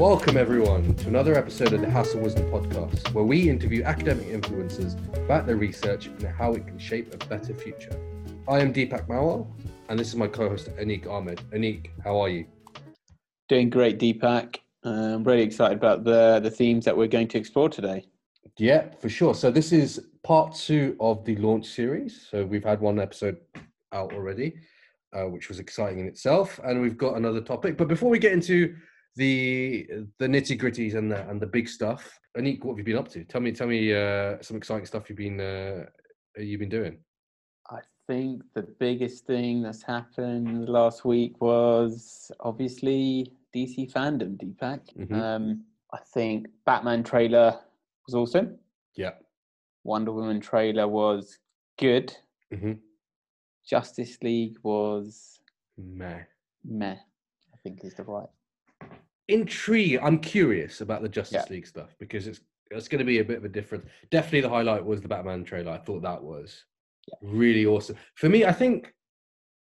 [0.00, 4.28] Welcome, everyone, to another episode of the House of Wisdom podcast, where we interview academic
[4.28, 7.94] influencers about their research and how it can shape a better future.
[8.48, 9.46] I am Deepak Mawal,
[9.90, 11.42] and this is my co host, Anik Ahmed.
[11.52, 12.46] Anik, how are you?
[13.50, 14.60] Doing great, Deepak.
[14.84, 18.06] I'm really excited about the, the themes that we're going to explore today.
[18.56, 19.34] Yeah, for sure.
[19.34, 22.26] So, this is part two of the launch series.
[22.30, 23.36] So, we've had one episode
[23.92, 24.54] out already,
[25.12, 27.76] uh, which was exciting in itself, and we've got another topic.
[27.76, 28.76] But before we get into
[29.16, 29.88] the
[30.18, 32.18] the nitty gritties and the and the big stuff.
[32.38, 33.24] Anik, what have you been up to?
[33.24, 35.84] Tell me, tell me uh, some exciting stuff you've been uh,
[36.36, 36.98] you've been doing.
[37.68, 44.80] I think the biggest thing that's happened last week was obviously DC fandom, Deepak.
[44.96, 45.14] Mm-hmm.
[45.14, 47.58] Um, I think Batman trailer
[48.06, 48.58] was awesome.
[48.96, 49.12] Yeah.
[49.82, 51.38] Wonder Woman trailer was
[51.78, 52.16] good.
[52.52, 52.74] Mm-hmm.
[53.66, 55.40] Justice League was
[55.76, 56.20] meh.
[56.64, 58.28] Meh, I think is the right
[59.30, 60.00] intrigued.
[60.02, 61.54] I'm curious about the Justice yeah.
[61.54, 63.84] League stuff because it's it's going to be a bit of a different.
[64.10, 65.72] Definitely, the highlight was the Batman trailer.
[65.72, 66.64] I thought that was
[67.08, 67.16] yeah.
[67.22, 68.44] really awesome for me.
[68.44, 68.92] I think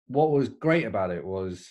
[0.08, 1.68] what was great about it was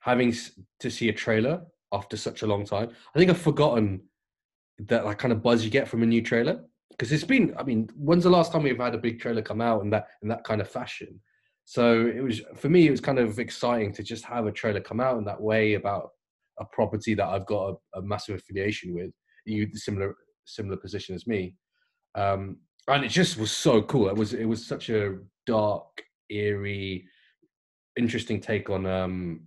[0.00, 0.34] having
[0.80, 2.90] to see a trailer after such a long time.
[3.14, 4.02] I think I've forgotten
[4.86, 7.54] that like kind of buzz you get from a new trailer because it's been.
[7.58, 10.08] I mean, when's the last time we've had a big trailer come out in that
[10.22, 11.20] in that kind of fashion?
[11.64, 12.86] So it was for me.
[12.86, 15.74] It was kind of exciting to just have a trailer come out in that way
[15.74, 16.12] about
[16.60, 19.10] a property that I've got a, a massive affiliation with,
[19.44, 20.14] you similar
[20.44, 21.54] similar position as me,
[22.14, 24.08] um, and it just was so cool.
[24.08, 27.04] It was it was such a dark, eerie,
[27.96, 29.42] interesting take on um,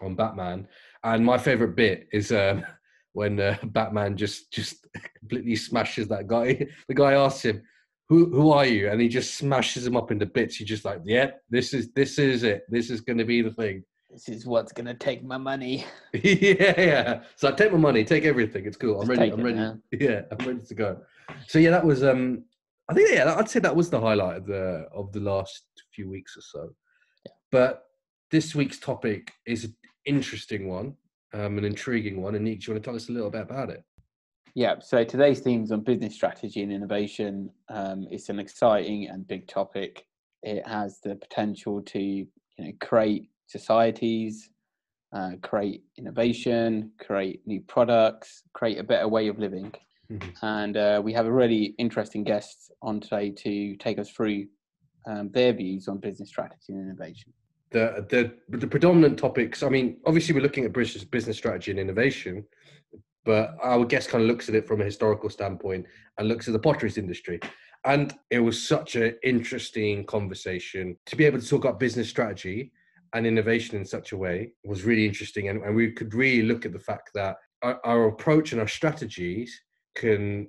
[0.00, 0.66] on Batman.
[1.04, 2.64] And my favorite bit is um,
[3.12, 4.86] when uh, Batman just just
[5.18, 6.66] completely smashes that guy.
[6.88, 7.62] The guy asks him,
[8.08, 10.56] "Who who are you?" And he just smashes him up into bits.
[10.56, 12.62] He's just like, "Yeah, this is this is it.
[12.68, 15.84] This is going to be the thing." This is what's gonna take my money.
[16.12, 17.22] yeah, yeah.
[17.36, 18.64] So I take my money, take everything.
[18.66, 19.00] It's cool.
[19.00, 19.32] I'm ready.
[19.32, 19.56] I'm ready.
[19.56, 19.78] Now.
[19.92, 20.98] Yeah, I'm ready to go.
[21.48, 22.04] So yeah, that was.
[22.04, 22.44] um
[22.88, 26.08] I think yeah, I'd say that was the highlight of the of the last few
[26.08, 26.68] weeks or so.
[27.24, 27.32] Yeah.
[27.50, 27.84] But
[28.30, 30.94] this week's topic is an interesting one,
[31.34, 32.34] um, an intriguing one.
[32.34, 33.82] Anik, do you want to tell us a little bit about it?
[34.54, 34.76] Yeah.
[34.80, 37.50] So today's theme is on business strategy and innovation.
[37.68, 40.04] Um, it's an exciting and big topic.
[40.44, 42.28] It has the potential to you
[42.58, 44.50] know create societies,
[45.12, 49.72] uh, create innovation, create new products, create a better way of living.
[50.10, 50.46] Mm-hmm.
[50.46, 54.46] And uh, we have a really interesting guest on today to take us through
[55.06, 57.32] um, their views on business strategy and innovation.
[57.70, 59.62] The, the the predominant topics.
[59.64, 62.44] I mean, obviously, we're looking at business business strategy and innovation,
[63.24, 65.86] but our guest kind of looks at it from a historical standpoint
[66.16, 67.40] and looks at the potteries industry.
[67.84, 72.72] And it was such an interesting conversation to be able to talk about business strategy
[73.14, 75.48] and innovation in such a way was really interesting.
[75.48, 78.68] And, and we could really look at the fact that our, our approach and our
[78.68, 79.60] strategies
[79.94, 80.48] can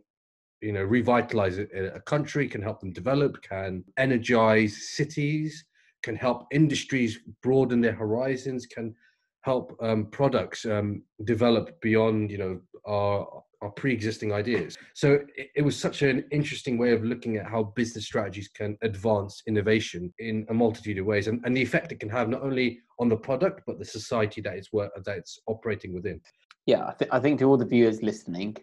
[0.62, 5.66] you know revitalize a, country can help them develop can energize cities
[6.04, 8.94] can help industries broaden their horizons can
[9.42, 14.78] help um, products um, develop beyond you know our our pre-existing ideas.
[14.94, 18.78] So it, it, was such an interesting way of looking at how business strategies can
[18.82, 22.44] advance innovation in a multitude of ways, and, and the effect it can have not
[22.44, 26.22] only on the product but the society that it's work that it's operating within.
[26.66, 28.58] Yeah, I, th- I think to all the viewers listening,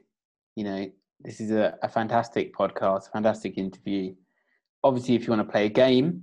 [0.57, 0.91] you know,
[1.21, 4.15] this is a, a fantastic podcast, fantastic interview.
[4.85, 6.23] Obviously, if you want to play a game,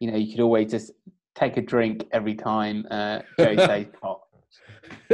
[0.00, 0.92] you know, you could always just
[1.34, 4.20] take a drink every time uh, Joe says pot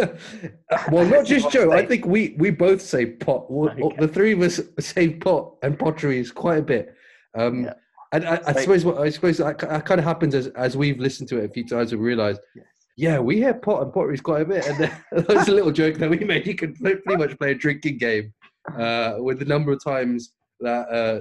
[0.90, 1.72] well, not just Joe.
[1.72, 3.46] I think we we both say pot.
[3.50, 3.96] Okay.
[3.98, 6.94] The three of us say pot and potteries quite a bit.
[7.36, 7.74] Um, yeah.
[8.12, 11.28] And I, I, suppose what I suppose that, kind of happens as as we've listened
[11.28, 12.66] to it a few times and realised, yes.
[12.96, 14.66] yeah, we hear pot and potteries quite a bit.
[14.66, 14.78] And
[15.12, 16.46] that was a little joke that we made.
[16.46, 18.32] You can pretty much play a drinking game
[18.76, 21.20] uh, with the number of times that uh,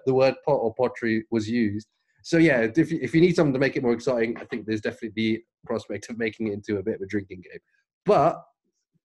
[0.06, 1.88] the word pot or pottery was used.
[2.22, 4.66] So yeah, if you, if you need something to make it more exciting, I think
[4.66, 7.60] there's definitely the prospect of making it into a bit of a drinking game.
[8.04, 8.42] But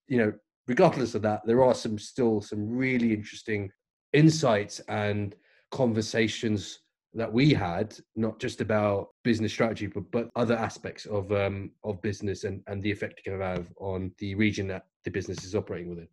[0.07, 0.33] you know,
[0.67, 3.69] regardless of that, there are some still some really interesting
[4.13, 5.35] insights and
[5.71, 6.79] conversations
[7.15, 12.01] that we had, not just about business strategy, but, but other aspects of um, of
[12.01, 15.55] business and, and the effect it can have on the region that the business is
[15.55, 16.07] operating within.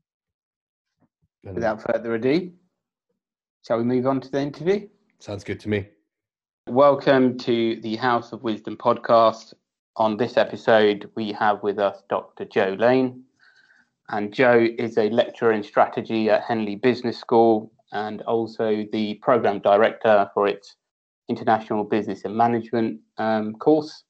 [1.44, 2.52] And Without further ado,
[3.66, 4.88] shall we move on to the interview?
[5.20, 5.86] Sounds good to me.
[6.66, 9.54] Welcome to the House of Wisdom podcast.
[9.96, 12.44] On this episode, we have with us Dr.
[12.44, 13.24] Joe Lane.
[14.08, 19.58] And Joe is a lecturer in strategy at Henley Business School and also the program
[19.58, 20.76] director for its
[21.28, 24.04] International Business and Management um, course.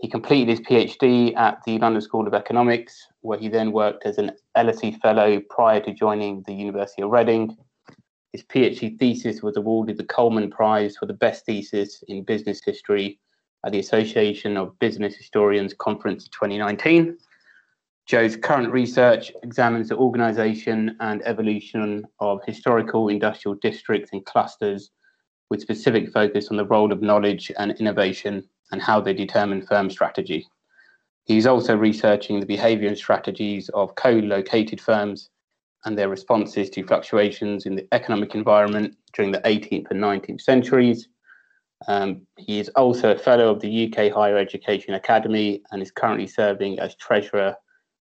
[0.00, 4.16] he completed his PhD at the London School of Economics, where he then worked as
[4.16, 7.56] an LSE Fellow prior to joining the University of Reading.
[8.32, 13.18] His PhD thesis was awarded the Coleman Prize for the best thesis in business history
[13.64, 17.16] at the Association of Business Historians Conference 2019.
[18.06, 24.90] Joe's current research examines the organisation and evolution of historical industrial districts and clusters
[25.50, 29.90] with specific focus on the role of knowledge and innovation and how they determine firm
[29.90, 30.46] strategy.
[31.24, 35.28] He's also researching the behaviour and strategies of co-located firms
[35.84, 41.08] and their responses to fluctuations in the economic environment during the 18th and 19th centuries.
[41.86, 46.26] Um, he is also a fellow of the UK Higher Education Academy and is currently
[46.26, 47.54] serving as treasurer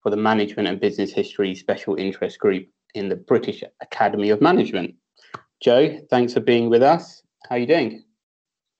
[0.03, 4.93] for the Management and Business History Special Interest Group in the British Academy of Management.
[5.61, 7.23] Joe, thanks for being with us.
[7.49, 8.03] How are you doing?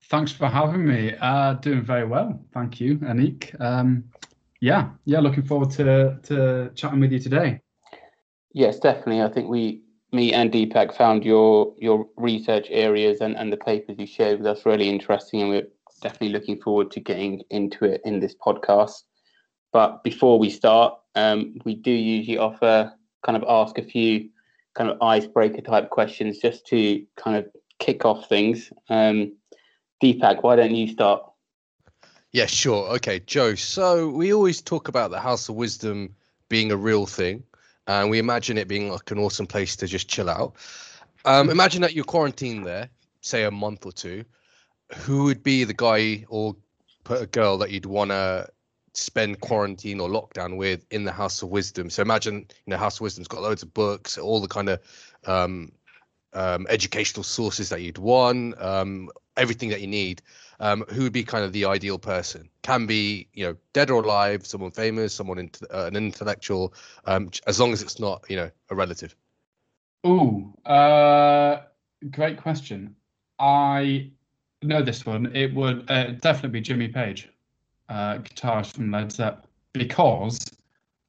[0.10, 1.16] Thanks for having me.
[1.20, 3.60] Uh, doing very well, thank you, Anik.
[3.60, 4.04] Um,
[4.62, 7.62] yeah, yeah, looking forward to to chatting with you today.
[8.54, 9.22] Yes, definitely.
[9.22, 9.82] I think we,
[10.16, 14.48] me and Deepak, found your your research areas and, and the papers you shared with
[14.48, 15.68] us really interesting, and we're
[16.02, 19.04] definitely looking forward to getting into it in this podcast.
[19.74, 22.94] But before we start, um, we do usually offer
[23.26, 24.30] kind of ask a few
[24.76, 27.48] kind of icebreaker type questions just to kind of
[27.80, 28.72] kick off things.
[28.90, 29.34] Um,
[30.04, 31.24] Deepak, why don't you start?
[32.32, 32.88] Yeah, sure.
[32.96, 33.56] Okay, Joe.
[33.56, 36.16] So we always talk about the House of Wisdom
[36.50, 37.44] being a real thing
[37.88, 40.56] and we imagine it being like an awesome place to just chill out.
[41.26, 42.90] Um, imagine that you're quarantined there,
[43.22, 44.26] say a month or two.
[44.98, 46.56] Who would be the guy or
[47.04, 48.48] put a girl that you'd want to
[48.94, 51.90] spend quarantine or lockdown with in the House of Wisdom?
[51.90, 54.80] So imagine, you know, House of Wisdom's got loads of books, all the kind of
[55.26, 55.72] um,
[56.34, 60.22] um, educational sources that you'd want, um, everything that you need
[60.60, 62.50] um, who would be kind of the ideal person?
[62.62, 66.74] Can be, you know, dead or alive, someone famous, someone in, uh, an intellectual,
[67.06, 69.16] um, as long as it's not, you know, a relative.
[70.04, 71.64] Oh, uh,
[72.12, 72.96] great question.
[73.40, 74.12] I
[74.62, 75.36] know this one.
[75.36, 77.30] It would uh, definitely be Jimmy Page,
[77.90, 80.40] uh, guitarist from Led Zepp, because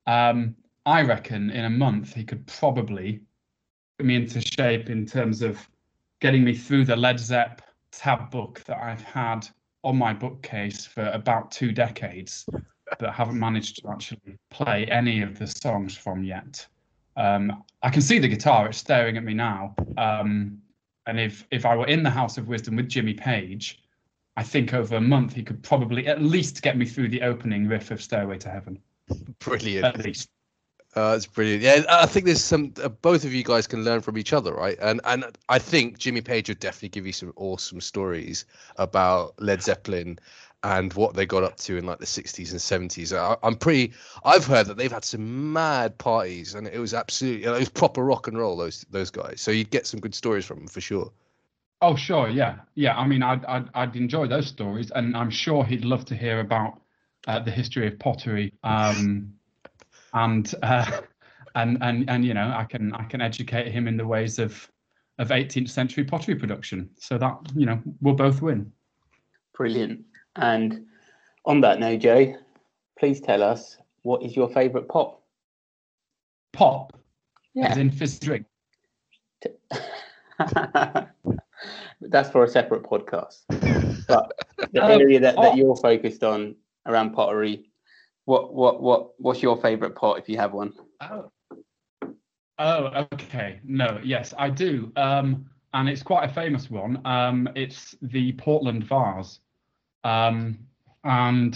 [0.06, 3.20] um, I reckon in a month he could probably
[3.98, 5.68] put me into shape in terms of
[6.20, 7.62] getting me through the Led Zepp
[7.96, 9.48] tab book that I've had
[9.82, 12.46] on my bookcase for about two decades,
[12.98, 16.66] but haven't managed to actually play any of the songs from yet.
[17.16, 19.74] Um, I can see the guitar; it's staring at me now.
[19.96, 20.58] Um,
[21.06, 23.82] and if if I were in the House of Wisdom with Jimmy Page,
[24.36, 27.66] I think over a month he could probably at least get me through the opening
[27.66, 28.78] riff of Stairway to Heaven.
[29.38, 29.84] Brilliant.
[29.84, 30.28] At least.
[30.96, 31.62] Uh, that's brilliant.
[31.62, 32.72] Yeah, I think there's some.
[32.82, 34.78] Uh, both of you guys can learn from each other, right?
[34.80, 38.46] And and I think Jimmy Page would definitely give you some awesome stories
[38.76, 40.18] about Led Zeppelin
[40.62, 43.14] and what they got up to in like the 60s and 70s.
[43.14, 43.92] I, am pretty.
[44.24, 47.44] I've heard that they've had some mad parties, and it was absolutely.
[47.44, 48.56] It was proper rock and roll.
[48.56, 49.42] Those those guys.
[49.42, 51.12] So you'd get some good stories from them for sure.
[51.82, 52.96] Oh sure, yeah, yeah.
[52.96, 56.40] I mean, I'd I'd, I'd enjoy those stories, and I'm sure he'd love to hear
[56.40, 56.80] about
[57.26, 58.54] uh, the history of pottery.
[58.64, 59.35] Um,
[60.16, 61.00] and uh,
[61.54, 64.68] and and and you know I can I can educate him in the ways of
[65.18, 66.90] of 18th century pottery production.
[66.98, 68.72] So that you know we'll both win.
[69.54, 70.00] Brilliant.
[70.36, 70.86] And
[71.44, 72.34] on that note, Joe,
[72.98, 75.22] please tell us what is your favourite pop?
[76.52, 76.98] Pop,
[77.54, 78.46] yeah, as in fizz drink.
[82.00, 83.40] That's for a separate podcast.
[84.06, 84.32] But
[84.72, 85.54] the area that, that oh.
[85.54, 86.54] you're focused on
[86.86, 87.70] around pottery
[88.26, 90.72] what what what what's your favorite pot if you have one?
[91.00, 91.30] Oh.
[92.58, 93.60] Oh, okay.
[93.64, 94.90] No, yes, I do.
[94.96, 97.04] Um, and it's quite a famous one.
[97.04, 99.40] Um, it's the Portland vase.
[100.04, 100.58] Um,
[101.04, 101.54] and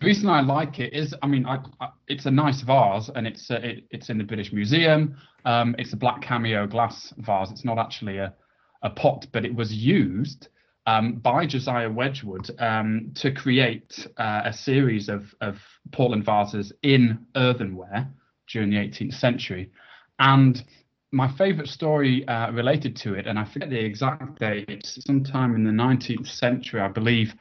[0.00, 3.26] the reason I like it is, I mean, I, I, it's a nice vase, and
[3.26, 5.16] it's uh, it, it's in the British Museum.
[5.44, 7.50] Um, it's a black cameo glass vase.
[7.50, 8.34] It's not actually a
[8.82, 10.48] a pot, but it was used
[10.88, 15.60] um, by Josiah Wedgwood um, to create uh, a series of, of
[15.92, 18.08] Portland vases in earthenware
[18.50, 19.70] during the 18th century.
[20.18, 20.64] And
[21.12, 25.62] my favorite story uh, related to it, and I forget the exact date, sometime in
[25.62, 27.34] the 19th century, I believe,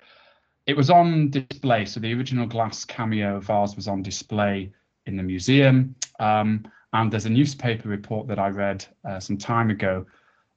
[0.65, 1.85] it was on display.
[1.85, 4.73] So the original glass cameo vase was on display
[5.05, 5.95] in the museum.
[6.19, 10.05] Um, and there's a newspaper report that I read uh, some time ago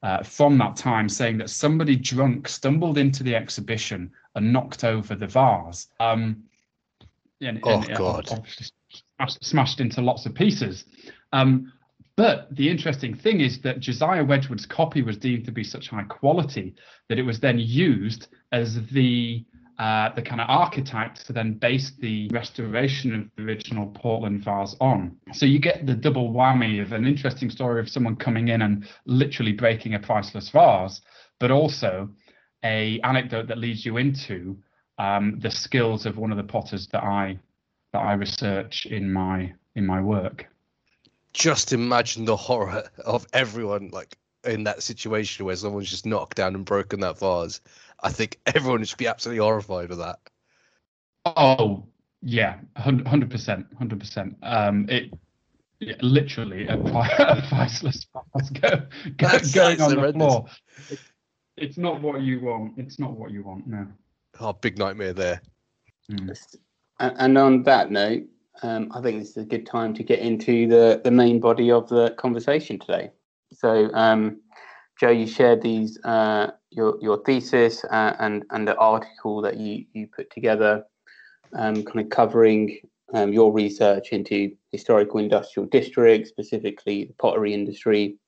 [0.02, 5.14] uh, from that time saying that somebody drunk stumbled into the exhibition and knocked over
[5.14, 5.88] the vase.
[5.99, 6.45] Um,
[7.40, 8.28] and, oh, and God.
[8.28, 10.85] Smashed, smashed, into lots of pieces.
[11.33, 11.73] Um,
[12.16, 16.02] but the interesting thing is that Josiah Wedgwood's copy was deemed to be such high
[16.04, 16.75] quality
[17.09, 19.45] that it was then used as the
[19.80, 24.76] uh, the kind of archetypes to then base the restoration of the original Portland vase
[24.78, 25.16] on.
[25.32, 28.87] So you get the double whammy of an interesting story of someone coming in and
[29.06, 31.00] literally breaking a priceless vase,
[31.38, 32.10] but also
[32.62, 34.54] a anecdote that leads you into
[34.99, 37.38] um, the skills of one of the potters that I
[37.94, 40.46] that I research in my in my work.
[41.32, 46.54] Just imagine the horror of everyone like in that situation where someone's just knocked down
[46.54, 47.62] and broken that vase
[48.02, 50.19] I think everyone should be absolutely horrified with that.
[51.25, 51.85] Oh
[52.23, 54.37] yeah, hundred percent, hundred percent.
[54.42, 55.12] Um, it
[55.80, 58.07] yeah, literally a, a priceless
[58.61, 58.83] go,
[59.16, 60.47] go, going on the floor.
[60.90, 60.99] It,
[61.57, 62.75] it's not what you want.
[62.76, 63.66] It's not what you want.
[63.66, 63.87] No.
[64.38, 65.42] Oh, big nightmare there.
[66.11, 66.57] Mm.
[66.99, 68.25] And on that note,
[68.62, 71.71] um, I think this is a good time to get into the the main body
[71.71, 73.11] of the conversation today.
[73.52, 74.40] So, um,
[75.00, 79.87] Joe, you shared these uh, your your thesis uh, and and the article that you
[79.95, 80.85] you put together,
[81.54, 82.80] um, kind of covering
[83.14, 88.19] um, your research into historical industrial districts, specifically the pottery industry.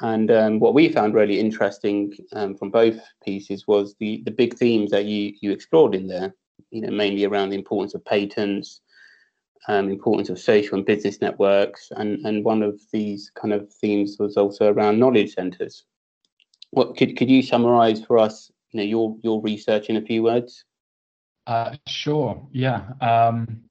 [0.00, 4.54] And um, what we found really interesting um, from both pieces was the the big
[4.54, 6.34] themes that you you explored in there.
[6.70, 8.80] You know, mainly around the importance of patents,
[9.68, 14.16] um, importance of social and business networks, and and one of these kind of themes
[14.18, 15.84] was also around knowledge centers.
[16.70, 18.50] What could could you summarize for us?
[18.70, 20.64] You know, your your research in a few words.
[21.46, 22.46] Uh, sure.
[22.52, 22.90] Yeah.
[23.00, 23.62] Um,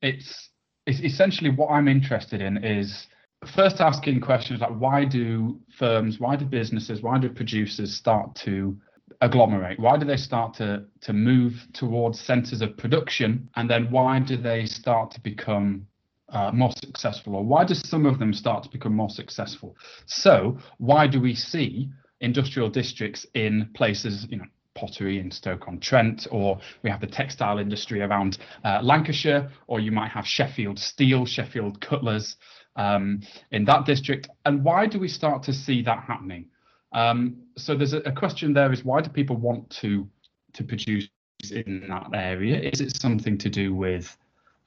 [0.00, 0.50] it's
[0.86, 3.08] it's essentially what I'm interested in is
[3.54, 8.78] first asking questions like why do firms, why do businesses, why do producers start to
[9.20, 9.78] agglomerate?
[9.78, 14.36] Why do they start to to move towards centers of production, and then why do
[14.36, 15.86] they start to become
[16.28, 19.76] uh, more successful, or why do some of them start to become more successful?
[20.06, 26.58] So why do we see industrial districts in places, you know, pottery in Stoke-on-Trent, or
[26.82, 31.80] we have the textile industry around uh, Lancashire, or you might have Sheffield Steel, Sheffield
[31.80, 32.36] Cutlers
[32.76, 34.28] um, in that district.
[34.44, 36.46] And why do we start to see that happening?
[36.92, 40.08] Um, so there's a, a, question there: is why do people want to
[40.54, 41.08] to produce
[41.50, 42.58] in that area?
[42.58, 44.16] Is it something to do with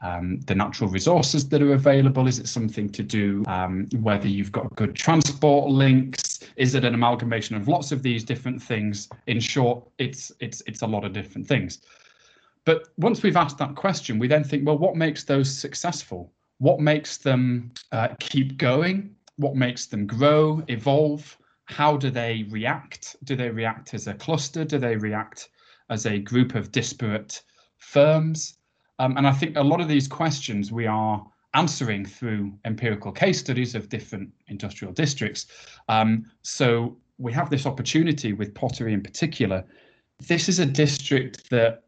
[0.03, 2.27] um, the natural resources that are available?
[2.27, 6.41] Is it something to do um, whether you've got good transport links?
[6.57, 9.09] Is it an amalgamation of lots of these different things?
[9.27, 11.79] In short, it's it's it's a lot of different things.
[12.65, 16.31] But once we've asked that question, we then think, well, what makes those successful?
[16.59, 19.15] What makes them uh, keep going?
[19.37, 21.37] What makes them grow, evolve?
[21.65, 23.15] How do they react?
[23.23, 24.63] Do they react as a cluster?
[24.63, 25.49] Do they react
[25.89, 27.41] as a group of disparate
[27.77, 28.57] firms?
[28.99, 33.39] Um, and I think a lot of these questions we are answering through empirical case
[33.39, 35.47] studies of different industrial districts.
[35.87, 39.63] Um, so we have this opportunity with pottery in particular.
[40.27, 41.83] This is a district that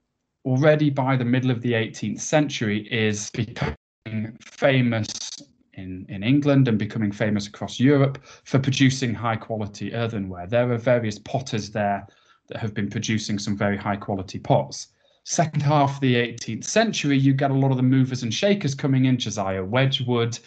[0.46, 5.30] already by the middle of the 18th century is becoming famous
[5.74, 10.48] in, in England and becoming famous across Europe for producing high quality earthenware.
[10.48, 12.06] There are various potters there
[12.48, 14.90] that have been producing some very high quality pots
[15.26, 18.76] second half of the 18th century, you get a lot of the movers and shakers
[18.76, 20.38] coming in, Josiah Wedgwood,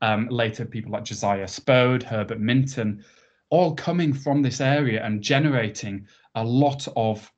[0.00, 3.04] um, later people like Josiah Spode, Herbert Minton,
[3.50, 7.30] all coming from this area and generating a lot of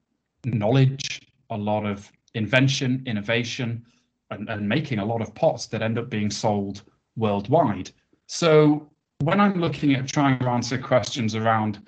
[0.45, 3.83] knowledge, a lot of invention, innovation,
[4.31, 6.83] and, and making a lot of pots that end up being sold
[7.17, 7.91] worldwide.
[8.27, 8.91] So
[9.21, 11.79] when I'm looking at trying to answer questions around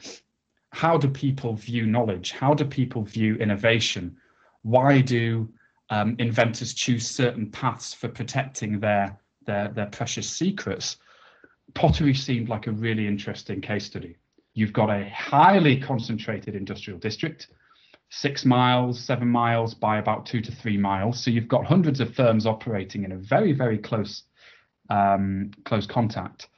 [0.71, 4.17] how do people view knowledge, how do people view innovation,
[4.63, 5.49] why do
[5.91, 10.97] um, inventors choose certain paths for protecting their, their, their precious secrets?
[11.75, 14.17] Pottery seemed like a really interesting case study.
[14.55, 17.49] You've got a highly concentrated industrial district,
[18.11, 21.23] six miles, seven miles by about two to three miles.
[21.23, 24.25] So you've got hundreds of firms operating in a very, very close,
[24.91, 26.49] um, close contact.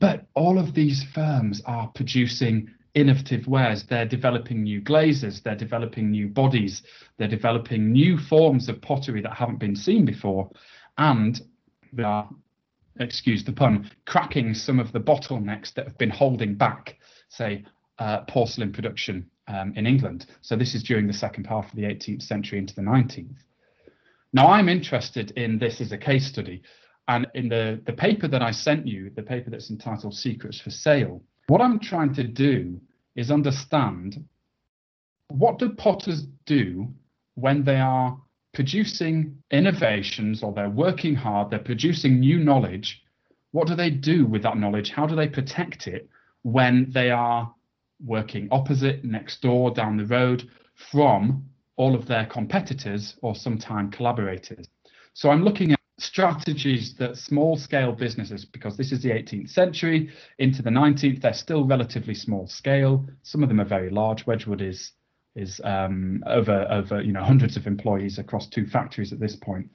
[0.00, 3.84] But all of these firms are producing innovative wares.
[3.84, 6.82] They're developing new glazes, they're developing new bodies,
[7.18, 10.50] they're developing new forms of pottery that haven't been seen before,
[10.98, 11.40] and
[11.92, 12.28] they are,
[13.00, 16.96] excuse the pun, cracking some of the bottlenecks that have been holding back,
[17.28, 17.64] say,
[17.98, 20.26] uh, porcelain production um, in England.
[20.40, 23.36] So this is during the second half of the 18th century into the 19th.
[24.32, 26.62] Now I'm interested in this as a case study.
[27.06, 30.70] And in the, the paper that I sent you, the paper that's entitled Secrets for
[30.70, 32.80] Sale, what I'm trying to do
[33.16, 34.24] is understand
[35.28, 36.88] what do potters do
[37.34, 38.18] when they are
[38.52, 43.02] producing innovations or they're working hard, they're producing new knowledge.
[43.52, 44.90] What do they do with that knowledge?
[44.90, 46.08] How do they protect it
[46.42, 47.52] when they are
[48.04, 50.48] working opposite, next door, down the road
[50.90, 51.44] from
[51.76, 54.68] all of their competitors or sometime collaborators.
[55.14, 60.10] So I'm looking at strategies that small scale businesses, because this is the 18th century
[60.38, 63.06] into the 19th, they're still relatively small scale.
[63.22, 64.26] Some of them are very large.
[64.26, 64.92] Wedgwood is
[65.36, 69.68] is um, over over you know hundreds of employees across two factories at this point.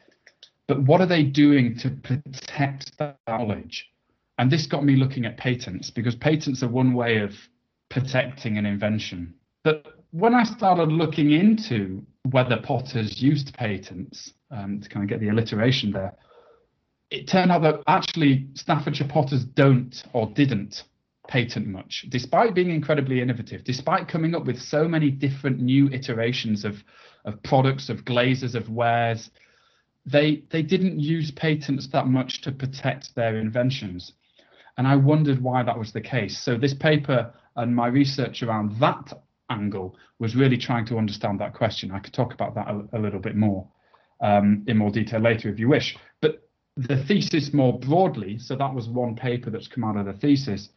[0.68, 3.90] But what are they doing to protect that knowledge?
[4.38, 7.34] And this got me looking at patents because patents are one way of
[7.90, 9.34] protecting an invention.
[9.64, 15.20] But when I started looking into whether potters used patents um, to kind of get
[15.20, 16.14] the alliteration there,
[17.12, 20.84] it turned out that actually Staffordshire potters don't or didn't
[21.28, 26.66] patent much, despite being incredibly innovative, despite coming up with so many different new iterations
[26.66, 26.76] of,
[27.26, 29.30] of products, of glazes, of wares.
[30.06, 34.14] They, they didn't use patents that much to protect their inventions.
[34.78, 36.42] And I wondered why that was the case.
[36.42, 39.14] So this paper and my research around that
[39.50, 41.92] angle was really trying to understand that question.
[41.92, 43.68] I could talk about that a, a little bit more
[44.22, 45.98] um, in more detail later if you wish.
[46.22, 50.14] But the thesis more broadly, so that was one paper that's come out of the
[50.14, 50.70] thesis,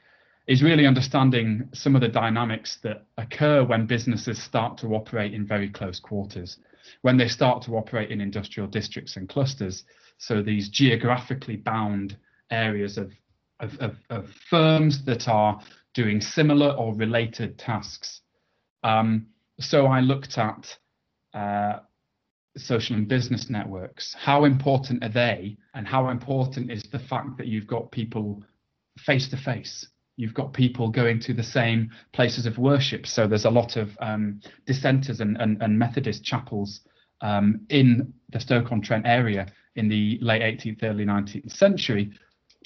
[0.46, 5.46] is really understanding some of the dynamics that occur when businesses start to operate in
[5.46, 6.58] very close quarters,
[7.02, 9.84] when they start to operate in industrial districts and clusters.
[10.18, 12.16] So these geographically bound
[12.50, 13.12] areas of,
[13.60, 15.60] of, of, of firms that are
[15.94, 18.22] doing similar or related tasks
[18.82, 19.26] um,
[19.60, 20.76] so I looked at
[21.34, 21.80] uh,
[22.56, 24.14] social and business networks.
[24.18, 25.56] How important are they?
[25.74, 28.42] And how important is the fact that you've got people
[28.98, 29.86] face to face?
[30.16, 33.06] You've got people going to the same places of worship.
[33.06, 36.80] So there's a lot of um, dissenters and, and, and, Methodist chapels
[37.22, 39.46] um, in the Stoke-on-Trent area
[39.76, 42.12] in the late 18th, early 19th century.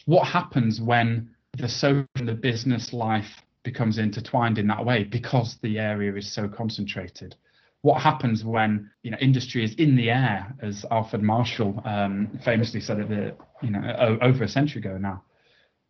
[0.06, 5.58] What happens when the social and the business life becomes intertwined in that way because
[5.60, 7.34] the area is so concentrated.
[7.82, 12.80] What happens when you know industry is in the air, as Alfred Marshall um, famously
[12.80, 15.22] said it, the, you know over a century ago now?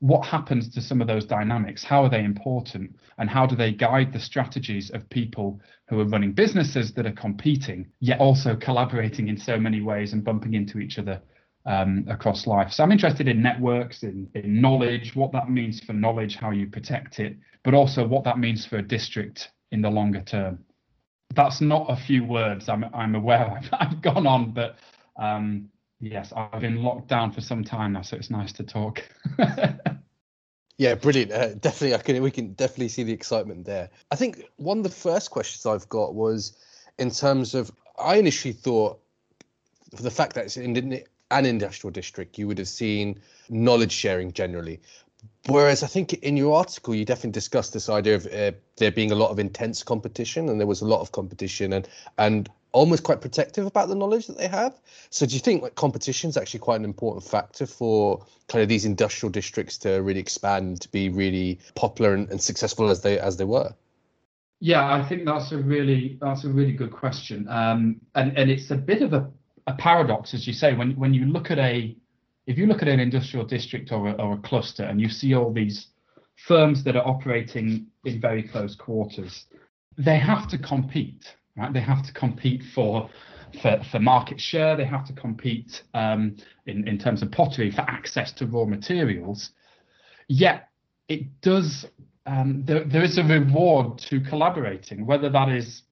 [0.01, 1.85] What happens to some of those dynamics?
[1.85, 6.09] How are they important, and how do they guide the strategies of people who are
[6.09, 10.79] running businesses that are competing yet also collaborating in so many ways and bumping into
[10.79, 11.21] each other
[11.67, 12.73] um, across life.
[12.73, 16.67] So I'm interested in networks, in, in knowledge, what that means for knowledge, how you
[16.69, 20.64] protect it, but also what that means for a district in the longer term.
[21.35, 22.68] That's not a few words.
[22.68, 24.79] I'm I'm aware I've, I've gone on, but
[25.16, 25.68] um,
[26.00, 29.02] yes, I've been locked down for some time now, so it's nice to talk.
[30.79, 31.33] yeah, brilliant.
[31.33, 32.22] Uh, definitely, I can.
[32.22, 33.90] We can definitely see the excitement there.
[34.12, 36.57] I think one of the first questions I've got was
[37.00, 37.72] in terms of.
[37.98, 39.00] I initially thought
[39.96, 41.02] for the fact that it's in
[41.33, 44.81] an industrial district, you would have seen knowledge sharing generally.
[45.49, 49.12] Whereas I think in your article, you definitely discussed this idea of uh, there being
[49.12, 53.05] a lot of intense competition, and there was a lot of competition, and and almost
[53.05, 54.79] quite protective about the knowledge that they have.
[55.11, 58.69] So do you think like competition is actually quite an important factor for kind of
[58.69, 63.19] these industrial districts to really expand, to be really popular and, and successful as they
[63.19, 63.73] as they were?
[64.61, 68.71] Yeah, I think that's a really that's a really good question, um, and and it's
[68.71, 69.31] a bit of a
[69.67, 71.97] a paradox, as you say, when when you look at a
[72.46, 75.35] if you look at an industrial district or a, or a cluster and you see
[75.35, 75.88] all these
[76.46, 79.46] firms that are operating in very close quarters,
[79.98, 81.72] they have to compete, right?
[81.72, 83.11] They have to compete for
[83.62, 84.76] for, for market share.
[84.76, 89.50] They have to compete um, in in terms of pottery for access to raw materials.
[90.28, 90.68] Yet
[91.09, 91.87] it does.
[92.26, 95.82] Um, there, there is a reward to collaborating, whether that is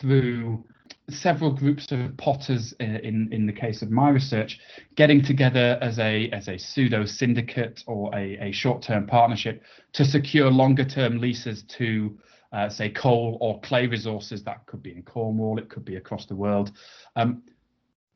[0.00, 0.64] through
[1.08, 4.58] several groups of potters in in the case of my research
[4.96, 10.50] getting together as a as a pseudo syndicate or a, a short-term partnership to secure
[10.50, 12.18] longer term leases to
[12.52, 16.26] uh, say coal or clay resources that could be in cornwall it could be across
[16.26, 16.72] the world.
[17.14, 17.42] Um,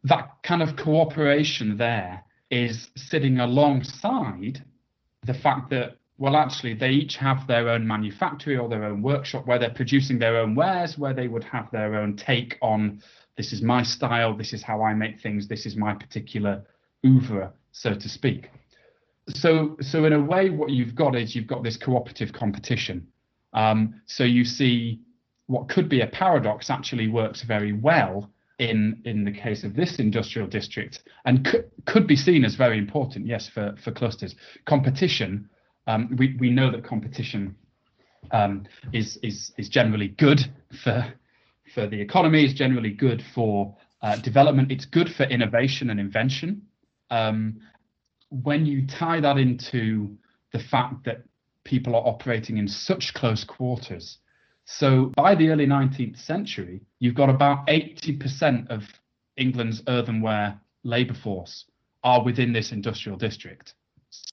[0.04, 4.64] that kind of cooperation there is sitting alongside
[5.24, 9.46] the fact that well, actually, they each have their own manufactory or their own workshop
[9.46, 13.02] where they're producing their own wares, where they would have their own take on
[13.38, 16.62] this is my style, this is how I make things, this is my particular
[17.06, 18.50] oeuvre, so to speak.
[19.28, 23.08] So, so in a way, what you've got is you've got this cooperative competition.
[23.54, 25.00] Um, so you see
[25.46, 29.98] what could be a paradox actually works very well in in the case of this
[29.98, 35.48] industrial district and could, could be seen as very important yes for for clusters competition
[35.86, 37.56] um, we, we know that competition
[38.32, 40.40] um, is, is, is generally good
[40.84, 41.12] for,
[41.74, 46.62] for the economy, is generally good for uh, development, it's good for innovation and invention.
[47.10, 47.60] Um,
[48.30, 50.16] when you tie that into
[50.52, 51.24] the fact that
[51.64, 54.18] people are operating in such close quarters,
[54.72, 58.84] So by the early 19th century, you've got about 80% of
[59.36, 61.64] England's earthenware labour force
[62.04, 63.74] are within this industrial district.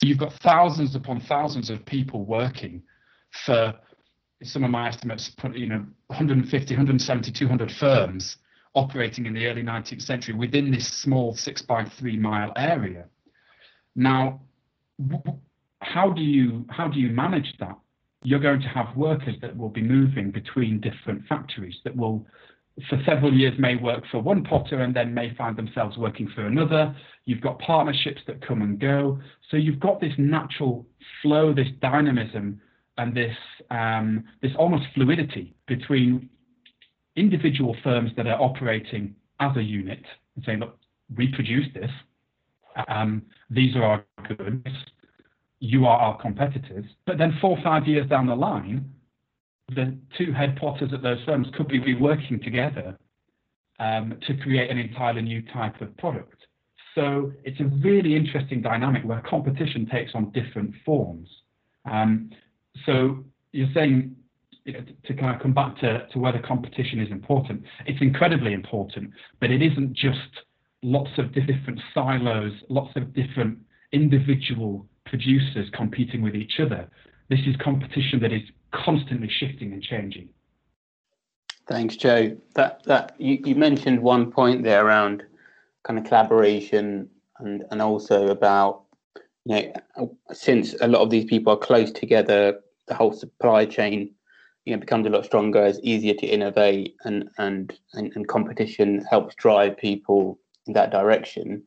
[0.02, 2.84] You've got thousands upon thousands of people working
[3.46, 3.74] for
[4.44, 8.38] some of my estimates, you know, 150, 170, 200 firms
[8.76, 13.06] operating in the early 19th century within this small six by three mile area.
[13.96, 14.42] Now,
[15.82, 17.78] how do you how do you manage that?
[18.24, 22.26] You're going to have workers that will be moving between different factories that will
[22.90, 26.46] for several years may work for one potter and then may find themselves working for
[26.46, 26.96] another.
[27.26, 29.20] You've got partnerships that come and go.
[29.50, 30.86] So you've got this natural
[31.22, 32.62] flow, this dynamism,
[32.98, 33.36] and this
[33.70, 36.30] um, this almost fluidity between
[37.16, 40.04] individual firms that are operating as a unit
[40.36, 40.78] and saying, look,
[41.16, 41.90] we produce this.
[42.88, 44.68] Um, these are our goods.
[45.60, 46.86] You are our competitors.
[47.06, 48.94] But then four or five years down the line,
[49.76, 52.98] the two head potters at those firms could be working together
[53.80, 56.48] um, to create an entirely new type of product.
[56.96, 61.30] So it's a really interesting dynamic where competition takes on different forms.
[61.90, 62.32] Um,
[62.86, 64.16] so you're saying
[64.66, 67.64] you know, to kind of come back to, to whether competition is important.
[67.86, 70.20] It's incredibly important, but it isn't just
[70.82, 73.60] lots of different silos, lots of different
[73.92, 76.90] individual producers competing with each other.
[77.30, 80.30] This is competition that is constantly shifting and changing.
[81.68, 82.38] Thanks, Joe.
[82.56, 85.24] That that you, you mentioned one point there around
[85.84, 88.84] kind of collaboration and and also about
[89.46, 89.56] you
[89.98, 94.14] know since a lot of these people are close together, the whole supply chain
[94.66, 95.66] you know becomes a lot stronger.
[95.66, 101.64] It's easier to innovate and and and, and competition helps drive people in that direction.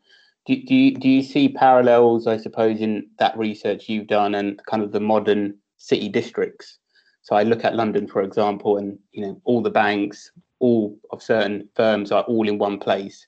[0.47, 4.59] Do, do, you, do you see parallels, I suppose, in that research you've done and
[4.65, 6.79] kind of the modern city districts
[7.23, 11.23] so I look at London, for example, and you know all the banks, all of
[11.23, 13.27] certain firms are all in one place,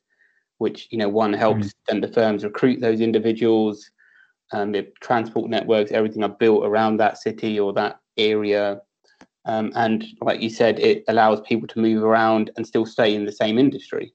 [0.59, 1.75] which you know one helps mm.
[1.89, 3.91] then the firms recruit those individuals.
[4.53, 8.83] Um, the transport networks, everything are built around that city or that area.
[9.47, 13.25] Um, and like you said, it allows people to move around and still stay in
[13.25, 14.13] the same industry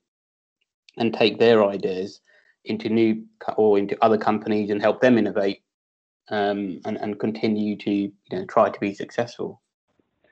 [0.98, 2.22] and take their ideas
[2.66, 3.24] into new
[3.58, 5.64] or into other companies and help them innovate
[6.30, 9.62] um, and, and continue to you know try to be successful.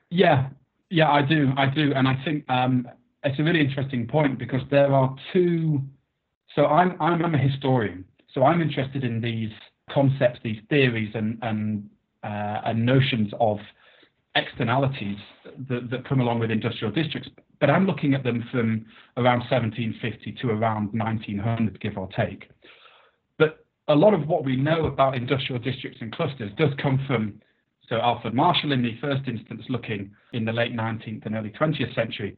[0.10, 0.50] Yeah,
[0.90, 2.88] yeah, I do, I do, and I think um,
[3.24, 5.82] it's a really interesting point because there are two.
[6.56, 9.52] So I'm I'm, a historian, so I'm interested in these
[9.92, 11.90] concepts, these theories, and and
[12.24, 13.58] uh, and notions of
[14.36, 15.18] externalities
[15.70, 17.30] that, that come along with industrial districts.
[17.60, 18.86] But I'm looking at them from
[19.18, 22.50] around 1750 to around 1900, give or take.
[23.38, 27.40] But a lot of what we know about industrial districts and clusters does come from
[27.90, 31.94] so Alfred Marshall in the first instance looking in the late 19th and early 20th
[31.94, 32.36] century.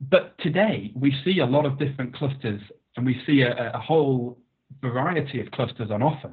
[0.00, 2.60] But today we see a lot of different clusters
[2.96, 4.38] and we see a, a whole
[4.80, 6.32] variety of clusters on offer.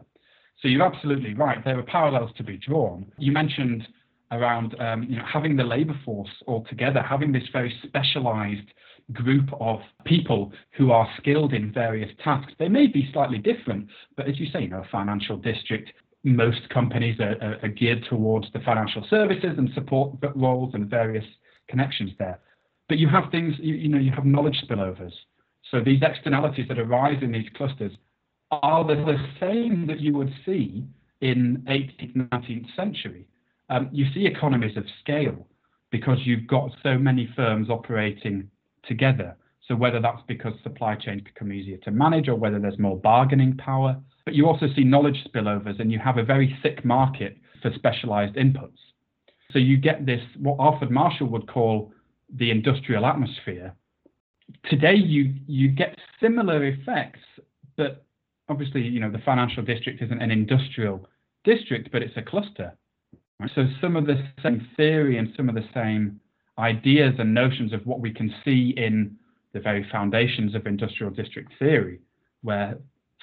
[0.62, 1.63] So you're absolutely right.
[1.63, 3.06] There are parallels to be drawn.
[3.18, 3.88] You mentioned
[4.32, 8.68] around um, you know, having the labour force all together, having this very specialised
[9.13, 12.54] group of people who are skilled in various tasks.
[12.58, 13.88] They may be slightly different,
[14.18, 15.91] but as you say, you know, a financial district
[16.25, 21.25] most companies are, are, are, geared towards the financial services and support roles and various
[21.69, 22.39] connections there.
[22.89, 25.13] But you have things, you, you know, you have knowledge spillovers.
[25.71, 27.91] So these externalities that arise in these clusters
[28.51, 30.83] are the, the same that you would see
[31.21, 33.27] in 18th, 19th century.
[33.69, 35.47] Um, you see economies of scale
[35.91, 38.49] because you've got so many firms operating
[38.88, 39.35] together.
[39.67, 43.57] So whether that's because supply chains become easier to manage or whether there's more bargaining
[43.57, 47.71] power, but you also see knowledge spillovers and you have a very thick market for
[47.75, 48.77] specialized inputs.
[49.51, 51.91] So you get this, what Alfred Marshall would call
[52.33, 53.73] the industrial atmosphere.
[54.69, 57.19] Today, you, you get similar effects,
[57.77, 58.05] but
[58.49, 61.07] obviously, you know, the financial district isn't an industrial
[61.43, 62.75] district, but it's a cluster.
[63.39, 63.51] Right?
[63.53, 66.19] So some of the same theory and some of the same
[66.57, 69.15] ideas and notions of what we can see in
[69.53, 71.99] the very foundations of industrial district theory,
[72.41, 72.77] where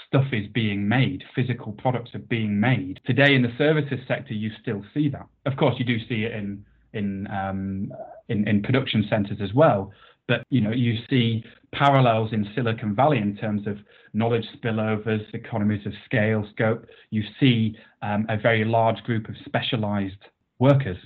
[0.07, 3.01] stuff is being made, physical products are being made.
[3.07, 5.27] Today in the services sector, you still see that.
[5.47, 7.93] Of course, you do see it in in um,
[8.29, 9.93] in, in production centres as well.
[10.29, 13.79] But you know, you see parallels in Silicon Valley in terms of
[14.13, 16.87] knowledge spillovers, economies of scale, scope.
[17.11, 20.19] You see um, a very large group of specialised
[20.59, 20.99] workers,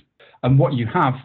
[0.43, 1.15] and what you have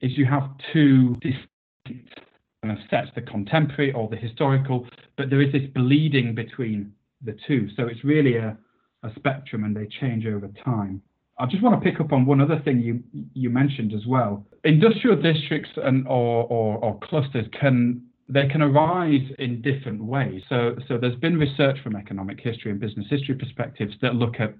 [0.00, 2.20] is you have two distinct
[2.62, 6.92] kind of sets, the contemporary or the historical, but there is this bleeding between
[7.24, 7.68] the two.
[7.76, 8.56] So it's really a,
[9.02, 11.02] a spectrum and they change over time.
[11.38, 13.02] I just want to pick up on one other thing you
[13.34, 14.46] you mentioned as well.
[14.62, 20.42] Industrial districts and or, or, or clusters can they can arise in different ways.
[20.48, 24.54] So so there's been research from economic history and business history perspectives that look at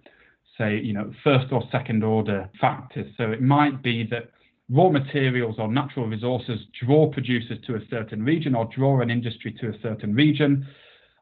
[0.59, 3.07] say you know first or second order factors.
[3.17, 4.31] So it might be that
[4.71, 9.55] raw materials or natural resources draw producers to a certain region or draw an industry
[9.61, 10.67] to a certain region.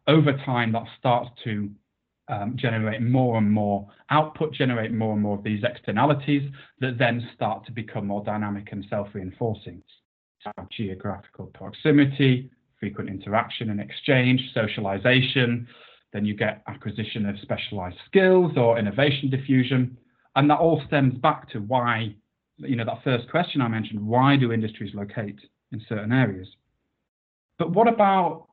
[0.07, 1.71] Over time, that starts to
[2.29, 7.29] um, generate more and more output, generate more and more of these externalities that then
[7.35, 9.83] start to become more dynamic and self-reinforcing.
[10.71, 15.69] Geographical proximity, frequent interaction and exchange, socialization,
[16.13, 19.97] then you get acquisition of specialized skills or innovation diffusion.
[20.35, 22.15] And that all stems back to why,
[22.57, 25.39] you know, that first question I mentioned, why do industries locate
[25.71, 26.49] in certain areas?
[27.59, 28.49] But what about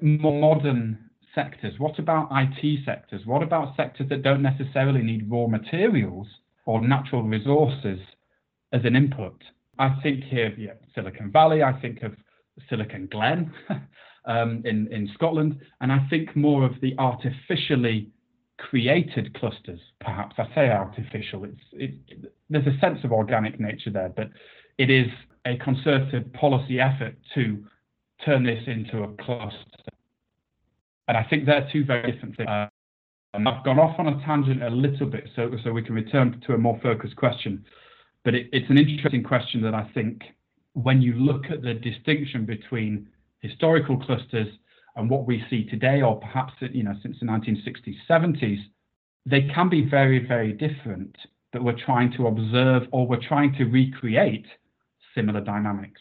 [0.00, 1.74] modern sectors?
[1.78, 3.22] What about IT sectors?
[3.24, 6.26] What about sectors that don't necessarily need raw materials
[6.64, 8.00] or natural resources
[8.72, 9.42] as an input?
[9.78, 12.14] I think here, yeah, Silicon Valley, I think of
[12.68, 13.52] Silicon Glen
[14.24, 18.08] um, in, in Scotland, and I think more of the artificially
[18.58, 20.36] created clusters, perhaps.
[20.38, 24.30] I say artificial, it's, it, there's a sense of organic nature there, but
[24.78, 25.08] it is
[25.46, 27.64] a concerted policy effort to
[28.24, 29.86] turn this into a cluster
[31.08, 32.48] and I think they're two very different things.
[33.34, 36.40] And I've gone off on a tangent a little bit, so so we can return
[36.46, 37.64] to a more focused question.
[38.24, 40.22] But it, it's an interesting question that I think
[40.72, 43.08] when you look at the distinction between
[43.40, 44.48] historical clusters
[44.96, 48.58] and what we see today, or perhaps you know since the 1960s, 70s,
[49.26, 51.14] they can be very, very different.
[51.52, 54.46] But we're trying to observe or we're trying to recreate
[55.14, 56.00] similar dynamics.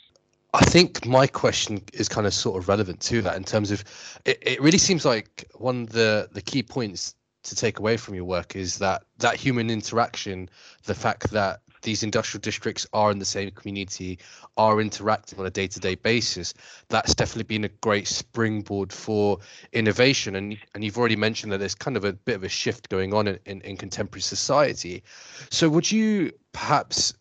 [0.56, 3.84] I think my question is kind of sort of relevant to that in terms of
[4.24, 7.14] it, it really seems like one of the, the key points
[7.44, 10.50] to take away from your work is that that human interaction,
[10.86, 14.18] the fact that these industrial districts are in the same community,
[14.56, 16.54] are interacting on a day-to-day basis.
[16.88, 19.40] That's definitely been a great springboard for
[19.74, 20.36] innovation.
[20.38, 23.14] And and you've already mentioned that there's kind of a bit of a shift going
[23.14, 25.04] on in, in, in contemporary society.
[25.52, 27.14] So would you perhaps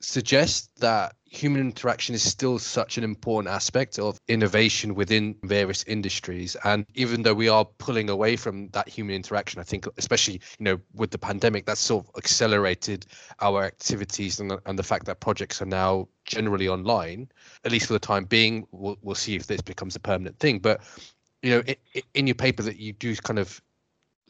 [0.00, 6.56] suggest that human interaction is still such an important aspect of innovation within various industries.
[6.64, 10.64] And even though we are pulling away from that human interaction i think especially you
[10.64, 13.06] know with the pandemic that's sort of accelerated
[13.40, 17.28] our activities and, and the fact that projects are now generally online
[17.64, 20.58] at least for the time being we'll, we'll see if this becomes a permanent thing.
[20.58, 20.80] But
[21.42, 23.60] you know in, in your paper that you do kind of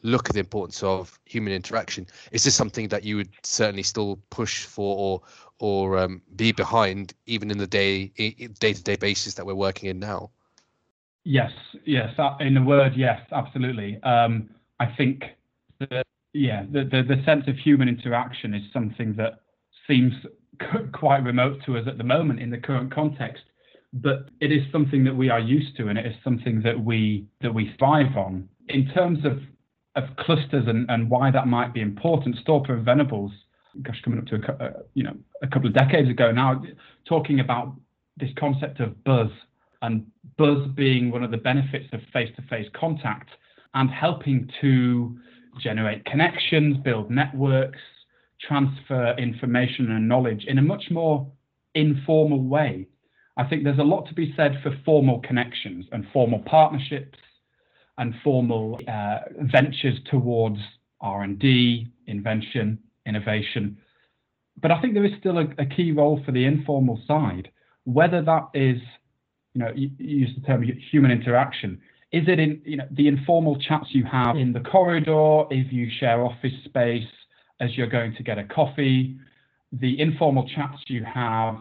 [0.03, 4.19] look at the importance of human interaction is this something that you would certainly still
[4.29, 5.21] push for or
[5.59, 8.07] or um, be behind even in the day
[8.59, 10.29] day to day basis that we're working in now?
[11.23, 11.51] Yes,
[11.85, 12.13] yes.
[12.19, 14.01] Uh, in a word, yes, absolutely.
[14.03, 15.23] Um, I think
[15.79, 19.41] that yeah, the, the the sense of human interaction is something that
[19.87, 20.13] seems
[20.93, 23.43] quite remote to us at the moment in the current context,
[23.93, 27.25] but it is something that we are used to, and it is something that we
[27.41, 28.47] that we thrive on.
[28.67, 29.39] In terms of
[29.95, 33.31] of clusters and, and why that might be important, Storper and Venables
[33.81, 36.61] gosh, coming up to a, uh, you know a couple of decades ago now,
[37.07, 37.73] talking about
[38.17, 39.29] this concept of buzz
[39.81, 40.05] and
[40.37, 43.29] buzz being one of the benefits of face-to-face contact
[43.73, 45.17] and helping to
[45.59, 47.79] generate connections, build networks,
[48.41, 51.29] transfer information and knowledge in a much more
[51.75, 52.87] informal way.
[53.37, 57.17] I think there's a lot to be said for formal connections and formal partnerships
[57.97, 60.59] and formal uh, ventures towards
[61.01, 63.77] R&D, invention, innovation.
[64.61, 67.51] But I think there is still a, a key role for the informal side,
[67.83, 68.81] whether that is,
[69.53, 71.81] you know, you, you use the term human interaction.
[72.11, 75.89] Is it in, you know, the informal chats you have in the corridor, if you
[75.99, 77.07] share office space
[77.59, 79.17] as you're going to get a coffee,
[79.71, 81.57] the informal chats you have,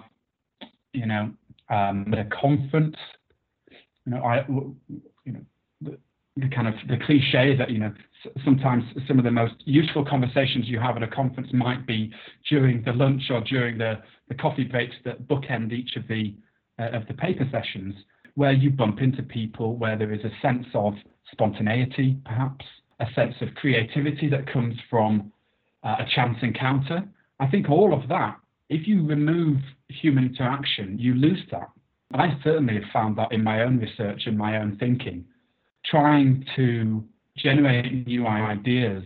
[0.92, 1.32] you know,
[1.70, 2.96] um, at a conference,
[4.06, 5.40] you know, I, you know,
[6.36, 7.92] the, kind of the cliche that you know
[8.44, 12.12] sometimes some of the most useful conversations you have at a conference might be
[12.48, 13.94] during the lunch or during the,
[14.28, 16.34] the coffee breaks that bookend each of the
[16.78, 17.94] uh, of the paper sessions,
[18.34, 20.94] where you bump into people, where there is a sense of
[21.30, 22.64] spontaneity, perhaps
[23.00, 25.32] a sense of creativity that comes from
[25.84, 27.04] uh, a chance encounter.
[27.38, 28.36] I think all of that,
[28.70, 31.68] if you remove human interaction, you lose that.
[32.12, 35.24] I certainly have found that in my own research and my own thinking,
[35.84, 37.04] trying to
[37.36, 39.04] generate new ideas,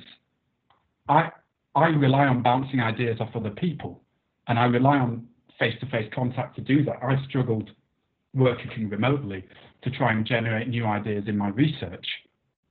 [1.09, 1.31] I
[1.75, 4.03] I rely on bouncing ideas off other people,
[4.49, 5.27] and I rely on
[5.59, 6.97] face-to-face contact to do that.
[7.03, 7.71] I struggled
[8.35, 9.45] working remotely
[9.83, 12.07] to try and generate new ideas in my research,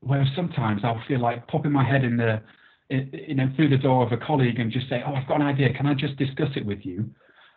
[0.02, 2.42] where sometimes I'll feel like popping my head in the
[2.90, 5.48] you know, through the door of a colleague and just say, "Oh, I've got an
[5.48, 5.74] idea.
[5.74, 7.10] Can I just discuss it with you?"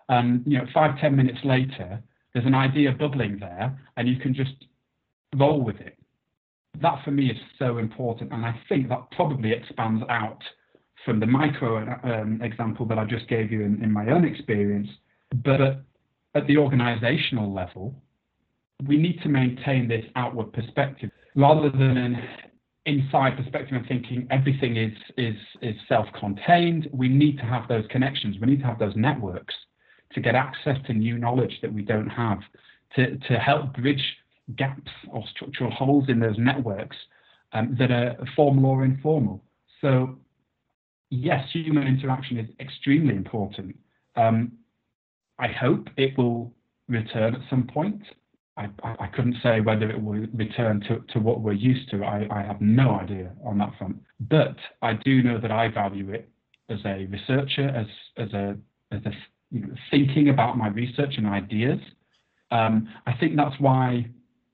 [0.09, 4.35] And you know, five ten minutes later, there's an idea bubbling there, and you can
[4.35, 4.55] just
[5.37, 5.97] roll with it.
[6.81, 10.43] That for me is so important, and I think that probably expands out
[11.05, 14.89] from the micro um, example that I just gave you in, in my own experience.
[15.45, 15.61] But
[16.35, 17.95] at the organizational level,
[18.87, 22.17] we need to maintain this outward perspective rather than an
[22.87, 26.89] inside perspective and thinking everything is is is self-contained.
[26.93, 28.37] We need to have those connections.
[28.41, 29.55] We need to have those networks
[30.13, 32.41] to get access to new knowledge that we don't have,
[32.97, 34.03] to, to help bridge
[34.57, 36.97] gaps or structural holes in those networks
[37.53, 39.43] um, that are formal or informal.
[39.81, 40.19] So
[41.11, 43.77] yes, human interaction is extremely important.
[44.17, 44.53] Um,
[45.39, 46.53] I hope it will
[46.89, 48.03] return at some point.
[48.57, 52.05] I, I, couldn't say whether it will return to, to what we're used to.
[52.05, 53.97] I, I have no idea on that front.
[54.29, 56.29] But I do know that I value it
[56.69, 57.87] as a researcher, as
[58.19, 58.57] as a
[58.93, 59.13] as a
[59.91, 61.79] thinking about my research and ideas.
[62.51, 64.07] Um, I think that's why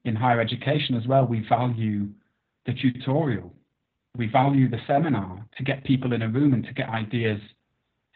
[0.06, 2.06] in higher education as well we value
[2.66, 3.52] the tutorial
[4.16, 7.40] we value the seminar to get people in a room and to get ideas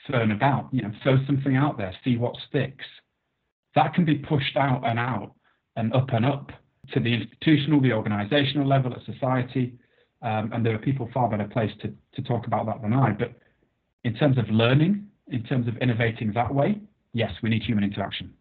[0.06, 2.84] thrown about, you know, throw something out there, see what sticks.
[3.74, 5.34] That can be pushed out and out
[5.76, 6.50] and up and up
[6.92, 9.74] to the institutional, the organizational level at society.
[10.22, 13.12] Um, and there are people far better placed to, to talk about that than I.
[13.12, 13.32] But
[14.04, 16.80] in terms of learning, in terms of innovating that way,
[17.12, 18.32] yes, we need human interaction.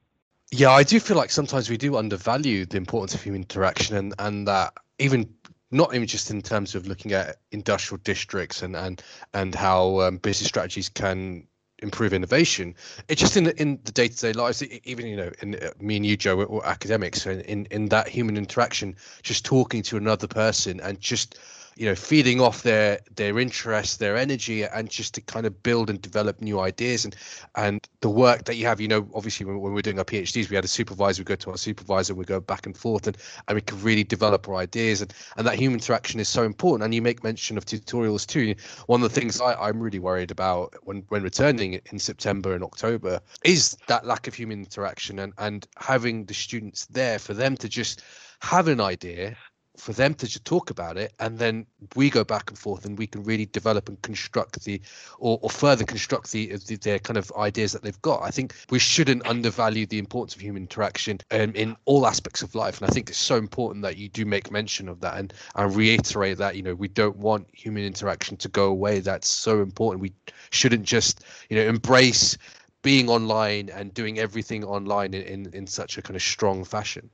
[0.52, 4.14] Yeah, I do feel like sometimes we do undervalue the importance of human interaction and,
[4.18, 5.32] and that even
[5.72, 9.04] not even just in terms of looking at industrial districts and and
[9.36, 11.48] and how um, business strategies can
[11.84, 12.76] improve innovation.
[13.08, 16.06] It's just in the, in the day-to-day lives, even you know, in uh, me and
[16.06, 20.80] you, Joe, we're, academics, and in in that human interaction, just talking to another person
[20.82, 21.38] and just
[21.80, 25.90] you know feeding off their their interest their energy and just to kind of build
[25.90, 27.16] and develop new ideas and
[27.56, 30.50] and the work that you have you know obviously when, when we're doing our phds
[30.50, 33.18] we had a supervisor we go to our supervisor we go back and forth and
[33.48, 36.84] and we can really develop our ideas and and that human interaction is so important.
[36.84, 38.54] And you make mention of tutorials too.
[38.88, 42.64] One of the things I, i'm really worried about when when returning in september and
[42.64, 47.56] october is that lack of human interaction and and having the students there for them
[47.58, 48.04] to just
[48.42, 49.36] have an idea
[49.80, 51.66] for them to just talk about it and then
[51.96, 54.82] we go back and forth and we can really develop and construct the
[55.18, 58.22] or, or further construct the, the their kind of ideas that they've got.
[58.24, 62.56] I think we shouldn't undervalue the importance of human interaction um, in all aspects of
[62.56, 65.34] life and i think it's so important that you do make mention of that and
[65.56, 69.00] and reiterate that you know we don't want human interaction to go away.
[69.00, 70.02] That's so important.
[70.02, 70.14] We
[70.52, 72.38] shouldn't just you know embrace
[72.82, 77.10] being online and doing everything online in, in, in such a kind of strong fashion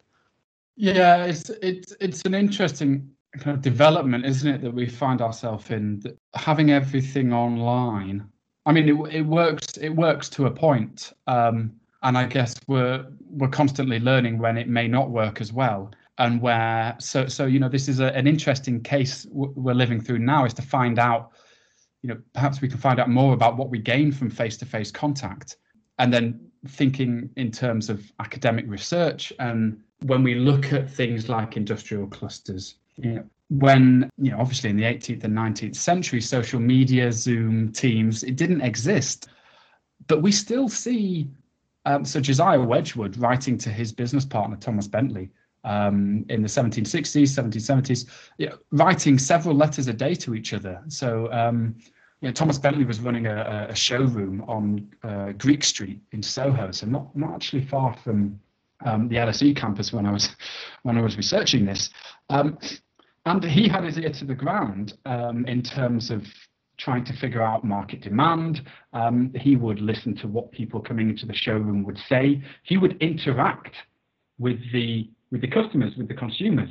[0.76, 3.10] yeah, it's it's it's an interesting
[3.40, 6.02] kind of development, isn't it, that we find ourselves in
[6.34, 8.28] having everything online.
[8.66, 13.06] I mean, it it works it works to a point, um, and I guess we're
[13.30, 17.60] we're constantly learning when it may not work as well, and where so so you
[17.60, 21.32] know this is a, an interesting case we're living through now is to find out,
[22.02, 24.66] you know, perhaps we can find out more about what we gain from face to
[24.66, 25.58] face contact,
[26.00, 31.58] and then thinking in terms of academic research and when we look at things like
[31.58, 36.60] industrial clusters, you know, when you know obviously in the 18th and 19th century social
[36.60, 39.28] media zoom teams it didn't exist.
[40.08, 41.30] But we still see
[41.86, 45.30] um, so josiah wedgwood writing to his business partner thomas bentley
[45.64, 50.82] um, in the 1760s 1770s you know, writing several letters a day to each other.
[50.88, 51.76] So um,
[52.22, 56.72] you know, thomas bentley was running a, a showroom on uh, greek street in soho
[56.72, 58.40] so not, not actually far from
[58.84, 60.30] um, the LSE campus when I was
[60.84, 61.90] when I was researching this,
[62.30, 62.58] um,
[63.26, 66.24] and he had his ear to the ground um, in terms of
[66.78, 68.62] trying to figure out market demand.
[68.94, 72.44] Um, he would listen to what people coming into the showroom would say.
[72.64, 73.74] He would interact
[74.38, 76.70] with the with the customers, with the consumers,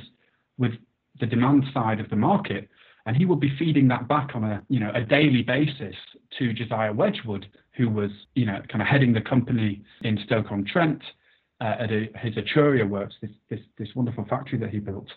[0.57, 0.73] with
[1.19, 2.69] the demand side of the market,
[3.05, 5.95] and he would be feeding that back on a you know a daily basis
[6.37, 10.65] to Josiah Wedgwood, who was you know kind of heading the company in Stoke on
[10.65, 11.01] Trent
[11.61, 15.07] uh, at a, his Etruria works, this, this, this wonderful factory that he built.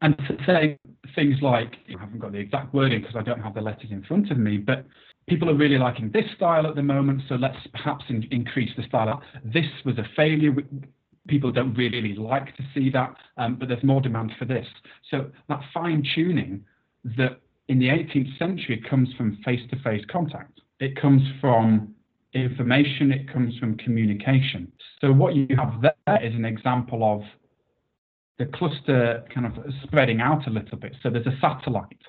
[0.00, 0.78] And to say
[1.14, 4.02] things like, I haven't got the exact wording because I don't have the letters in
[4.02, 4.84] front of me, but
[5.28, 8.82] people are really liking this style at the moment, so let's perhaps in, increase the
[8.84, 9.22] style.
[9.44, 10.52] This was a failure.
[11.28, 14.66] People don't really like to see that, um, but there's more demand for this.
[15.08, 16.64] So that fine tuning
[17.16, 20.60] that in the 18th century comes from face to face contact.
[20.80, 21.94] It comes from
[22.34, 24.70] information, it comes from communication.
[25.00, 27.22] So what you have there is an example of
[28.38, 29.52] the cluster kind of
[29.84, 30.96] spreading out a little bit.
[31.02, 32.02] So there's a satellite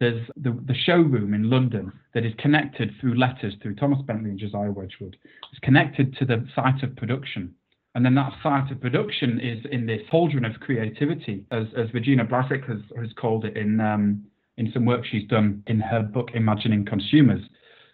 [0.00, 4.38] There's the, the showroom in London that is connected through letters through Thomas Bentley and
[4.38, 5.16] Josiah Wedgwood.
[5.52, 7.54] It's connected to the site of production.
[7.94, 12.24] And then that site of production is in this cauldron of creativity, as, as Regina
[12.24, 14.24] Blaszczyk has, has called it in, um,
[14.56, 17.42] in some work she's done in her book, Imagining Consumers,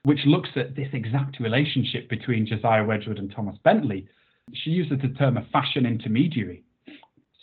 [0.06, 4.06] which looks at this exact relationship between Josiah Wedgwood and Thomas Bentley.
[4.54, 6.62] She uses the term a fashion intermediary.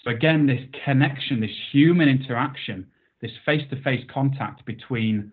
[0.02, 2.88] So again, this connection, this human interaction
[3.22, 5.32] this face to face contact between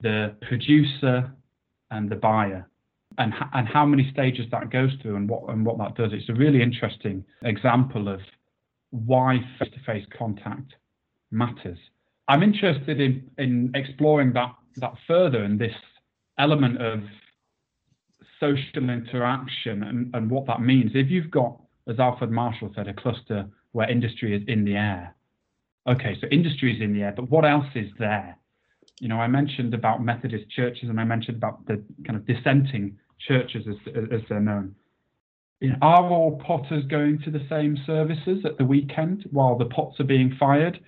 [0.00, 1.30] the producer
[1.90, 2.68] and the buyer
[3.16, 6.12] and, and how many stages that goes through and what, and what that does.
[6.12, 8.20] It's a really interesting example of
[8.90, 10.74] why face to face contact
[11.30, 11.78] matters.
[12.28, 15.74] I'm interested in, in exploring that, that further and this
[16.38, 17.00] element of
[18.40, 20.92] social interaction and, and what that means.
[20.94, 25.14] If you've got, as Alfred Marshall said, a cluster where industry is in the air,
[25.88, 28.36] okay, so industry is in the air, but what else is there?
[29.00, 32.98] You know, I mentioned about Methodist churches and I mentioned about the kind of dissenting
[33.26, 34.74] churches as, as they're known.
[35.60, 39.64] You know, are all potters going to the same services at the weekend while the
[39.64, 40.78] pots are being fired?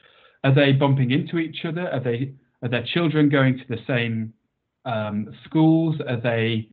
[0.45, 1.89] Are they bumping into each other?
[1.91, 4.35] Are they are their children going to the same
[4.85, 5.97] um, schools?
[6.09, 6.69] Are they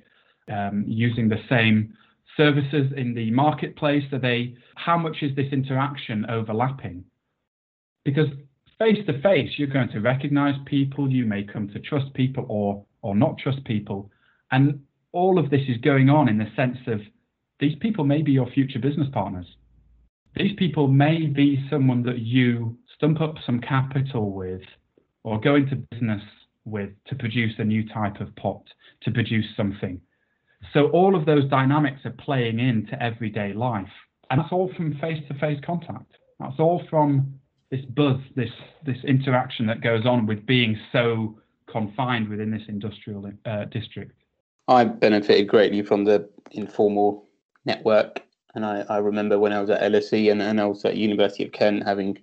[0.51, 1.93] um, using the same
[2.37, 4.03] services in the marketplace?
[4.11, 4.55] Are they?
[4.75, 7.03] How much is this interaction overlapping?
[8.05, 8.27] because
[8.77, 12.85] face to face you're going to recognize people you may come to trust people or
[13.01, 14.09] or not trust people
[14.51, 14.79] and
[15.11, 17.01] all of this is going on in the sense of
[17.59, 19.47] these people may be your future business partners
[20.35, 24.61] these people may be someone that you stump up some capital with
[25.23, 26.21] or go into business
[26.65, 28.63] with to produce a new type of pot
[29.03, 30.01] to produce something.
[30.73, 33.91] So all of those dynamics are playing into everyday life.
[34.29, 36.17] And that's all from face to face contact.
[36.39, 37.39] That's all from
[37.71, 38.49] this buzz, this
[38.85, 41.37] this interaction that goes on with being so
[41.69, 44.13] confined within this industrial uh, district.
[44.67, 47.27] I benefited greatly from the informal
[47.65, 48.21] network,
[48.55, 51.51] and I, I remember when I was at LSE and, and also at University of
[51.51, 52.17] Kent, having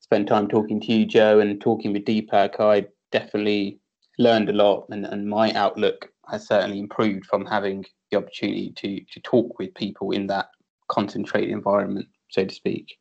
[0.00, 3.78] spent time talking to you, Joe, and talking with Deepak, I definitely
[4.18, 9.00] learned a lot, and, and my outlook has certainly improved from having the opportunity to
[9.12, 10.48] to talk with people in that
[10.88, 12.96] concentrated environment, so to speak.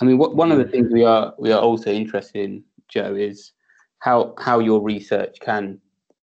[0.00, 3.14] I mean, what, one of the things we are we are also interested in, Joe,
[3.14, 3.52] is
[3.98, 5.80] how how your research can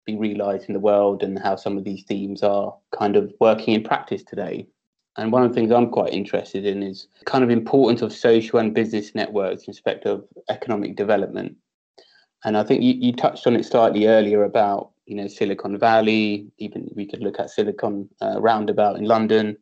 [0.05, 3.75] be realised in the world and how some of these themes are kind of working
[3.75, 4.67] in practice today.
[5.19, 8.59] And one of the things I'm quite interested in is kind of importance of social
[8.59, 11.57] and business networks in respect of economic development.
[12.45, 16.47] And I think you, you touched on it slightly earlier about you know Silicon Valley.
[16.59, 19.57] Even we could look at Silicon uh, Roundabout in London.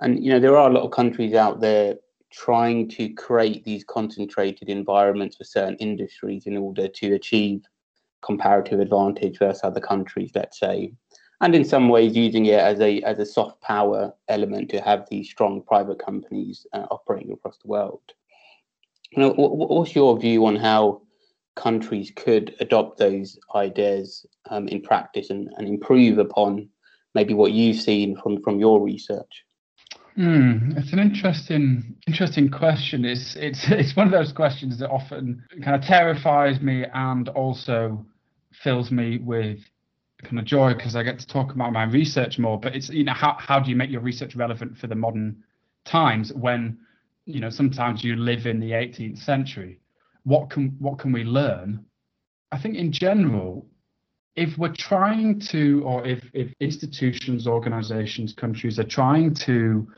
[0.00, 1.96] And you know there are a lot of countries out there
[2.30, 7.62] trying to create these concentrated environments for certain industries in order to achieve
[8.20, 10.92] comparative advantage versus other countries, let's say,
[11.40, 15.06] and in some ways using it as a as a soft power element to have
[15.10, 18.00] these strong private companies uh, operating across the world.
[19.12, 21.02] You know, what's your view on how
[21.58, 26.68] countries could adopt those ideas um, in practice and, and improve upon
[27.14, 29.44] maybe what you've seen from from your research?
[30.14, 33.04] Hmm, it's an interesting, interesting question.
[33.04, 38.04] It's it's it's one of those questions that often kind of terrifies me and also
[38.62, 39.58] fills me with
[40.24, 42.58] kind of joy because I get to talk about my research more.
[42.58, 45.44] But it's you know how how do you make your research relevant for the modern
[45.84, 46.78] times when
[47.24, 49.80] you know sometimes you live in the 18th century?
[50.24, 51.84] What can what can we learn?
[52.52, 53.66] I think in general,
[54.36, 59.88] if we're trying to, or if if institutions, organizations, countries are trying to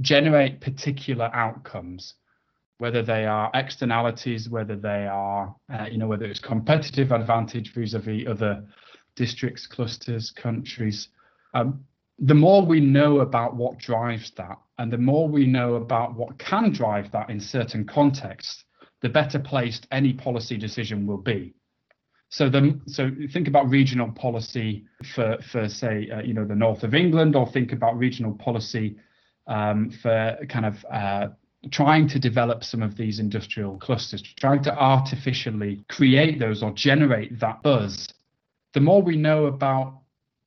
[0.00, 2.14] generate particular outcomes,
[2.78, 8.26] whether they are externalities, whether they are, uh, you know, whether it's competitive advantage vis-a-vis
[8.26, 8.64] other
[9.16, 11.08] districts, clusters, countries.
[11.54, 11.84] Um,
[12.18, 16.38] the more we know about what drives that, and the more we know about what
[16.38, 18.64] can drive that in certain contexts,
[19.02, 21.54] the better placed any policy decision will be.
[22.30, 24.84] So the so think about regional policy
[25.14, 28.96] for for say uh, you know the north of England, or think about regional policy
[29.46, 31.28] um, for kind of uh,
[31.70, 37.38] trying to develop some of these industrial clusters, trying to artificially create those or generate
[37.38, 38.08] that buzz.
[38.72, 40.00] The more we know about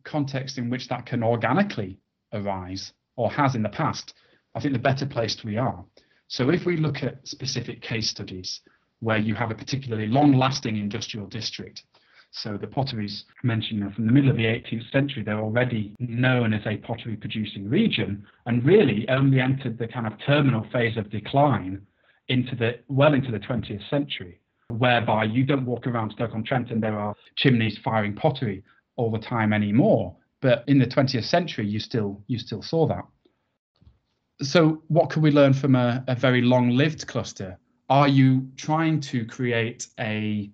[0.04, 2.00] context in which that can organically
[2.34, 4.14] arise or has in the past,
[4.56, 5.86] I think the better placed we are.
[6.28, 8.62] So if we look at specific case studies
[9.00, 11.84] where you have a particularly long lasting industrial district
[12.36, 16.62] so the potteries mentioned from the middle of the 18th century, they're already known as
[16.66, 21.82] a pottery producing region and really only entered the kind of terminal phase of decline
[22.28, 24.42] into the well into the 20th century.
[24.70, 28.64] whereby you don't walk around Stoke-on-Trent and there are chimneys firing pottery
[28.96, 30.16] all the time anymore.
[30.42, 33.06] But in the 20th century, you still you still saw that.
[34.42, 37.58] So, what can we learn from a, a very long-lived cluster?
[37.90, 40.52] Are you trying to create a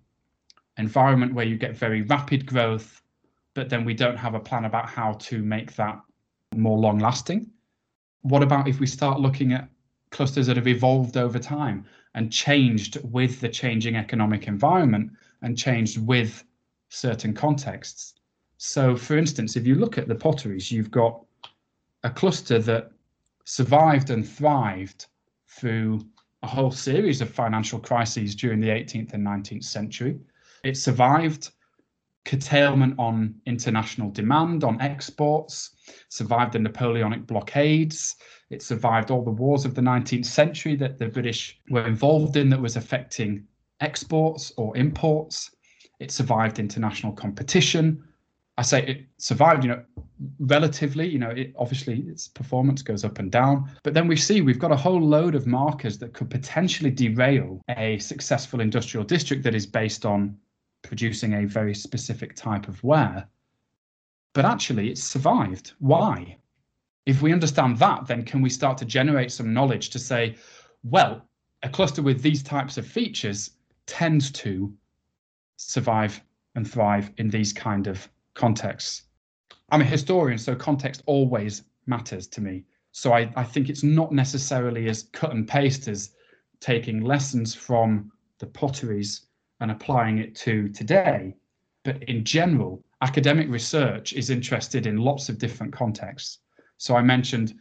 [0.78, 3.02] environment where you get very rapid growth,
[3.56, 6.00] but then we don't have a plan about how to make that
[6.56, 7.50] more long-lasting?
[8.22, 9.68] What about if we start looking at
[10.12, 15.12] clusters that have evolved over time and changed with the changing economic environment
[15.42, 16.44] and changed with
[16.90, 18.14] certain contexts?
[18.58, 21.26] So, for instance, if you look at the potteries, you've got
[22.04, 22.92] a cluster that
[23.52, 25.08] survived and thrived
[25.50, 26.00] through
[26.42, 30.18] a whole series of financial crises during the 18th and 19th century.
[30.64, 31.52] It survived
[32.24, 35.72] curtailment on international demand, on exports,
[36.08, 38.16] survived the Napoleonic blockades.
[38.50, 42.50] It survived all the wars of the 19th century that the British were involved in
[42.52, 43.46] that was affecting
[43.82, 45.52] exports or imports.
[46.00, 48.02] It survived international competition.
[48.58, 49.84] I say it survived, you know,
[50.40, 53.72] relatively, you know, it, obviously its performance goes up and down.
[53.84, 57.62] But then we see we've got a whole load of markers that could potentially derail
[57.70, 60.38] a successful industrial district that is based on
[60.84, 63.28] producing a very specific type of ware.
[64.34, 65.74] But actually, it's survived.
[65.80, 66.38] Why?
[67.06, 70.36] If we understand that, then can we start to generate some knowledge to say,
[70.84, 71.26] well,
[71.64, 73.52] a cluster with these types of features
[73.86, 74.74] tends to
[75.58, 76.22] survive
[76.56, 79.04] and thrive in these kind of contexts.
[79.70, 82.64] I'm a historian, so context always matters to me.
[82.92, 86.12] So I, I think it's not necessarily as cut and paste as
[86.60, 89.28] taking lessons from the potteries
[89.60, 91.36] and applying it to today.
[91.84, 96.40] But in general, academic research is interested in lots of different contexts.
[96.78, 97.54] So I mentioned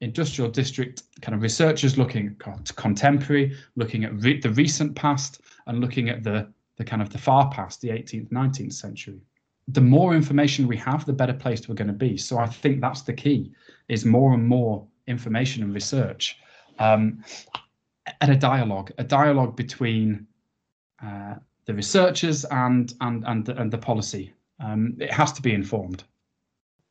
[0.00, 5.80] industrial district kind of researchers looking at contemporary, looking at re- the recent past, and
[5.80, 9.20] looking at the the kind of the far past, the 18th, 19th century.
[9.68, 12.16] The more information we have, the better placed we're going to be.
[12.16, 13.52] So I think that's the key:
[13.88, 16.38] is more and more information and research,
[16.78, 17.22] um,
[18.20, 20.26] and a dialogue, a dialogue between
[21.02, 21.34] uh,
[21.66, 24.32] the researchers and and and the, and the policy.
[24.60, 26.02] Um, it has to be informed.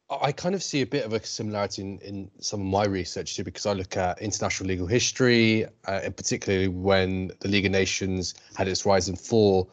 [0.09, 3.35] I kind of see a bit of a similarity in, in some of my research
[3.35, 7.73] too, because I look at international legal history, uh, and particularly when the League of
[7.73, 9.69] Nations had its rise and fall.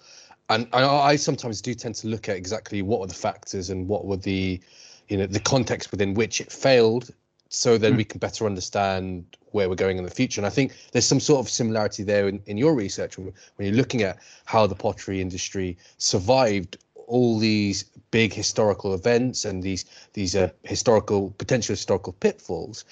[0.51, 3.89] And I, I sometimes do tend to look at exactly what were the factors and
[3.89, 4.61] what were the,
[5.09, 7.11] you know, the context within which it failed,
[7.49, 7.99] so then mm.
[7.99, 10.41] we can better understand where we're going in the future.
[10.41, 13.69] And I think there's some sort of similarity there in, in your research when, when
[13.69, 16.77] you're looking at how the pottery industry survived
[17.07, 19.85] all these big historical events and these
[20.15, 22.85] these uh, historical potential historical pitfalls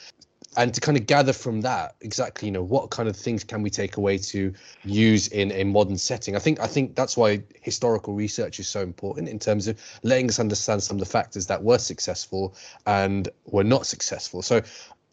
[0.56, 3.62] and to kind of gather from that exactly you know what kind of things can
[3.62, 4.52] we take away to
[4.84, 6.36] use in a modern setting?
[6.36, 10.28] I think i think that's why historical research is so important in terms of letting
[10.28, 12.54] us understand some of the factors that were successful
[12.86, 14.42] and were not successful.
[14.42, 14.60] So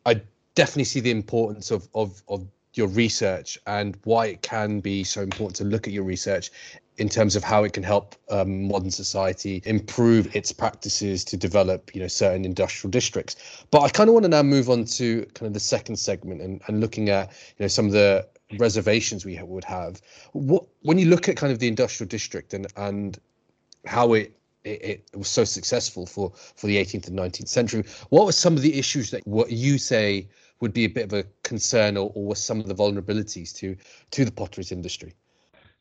[0.06, 0.22] i
[0.56, 2.46] definitely see the importance of of of
[2.80, 6.50] your research and why it can be so important to look at your research
[6.98, 11.94] in terms of how it can help um, modern society improve its practices to develop
[11.94, 13.36] you know certain industrial districts.
[13.72, 16.42] But i kind of want to now move on to kind of the second segment
[16.42, 18.28] and, and looking at you know some of the
[18.58, 20.02] reservations we would have.
[20.34, 23.20] What when you look at kind of the industrial district and and
[23.86, 28.26] how it it, it, was so successful for for the 18th and 19th century what
[28.26, 30.28] were some of the issues that what you say
[30.62, 33.76] would be a bit of a concern or, or some of the vulnerabilities to
[34.12, 35.14] to the potteries industry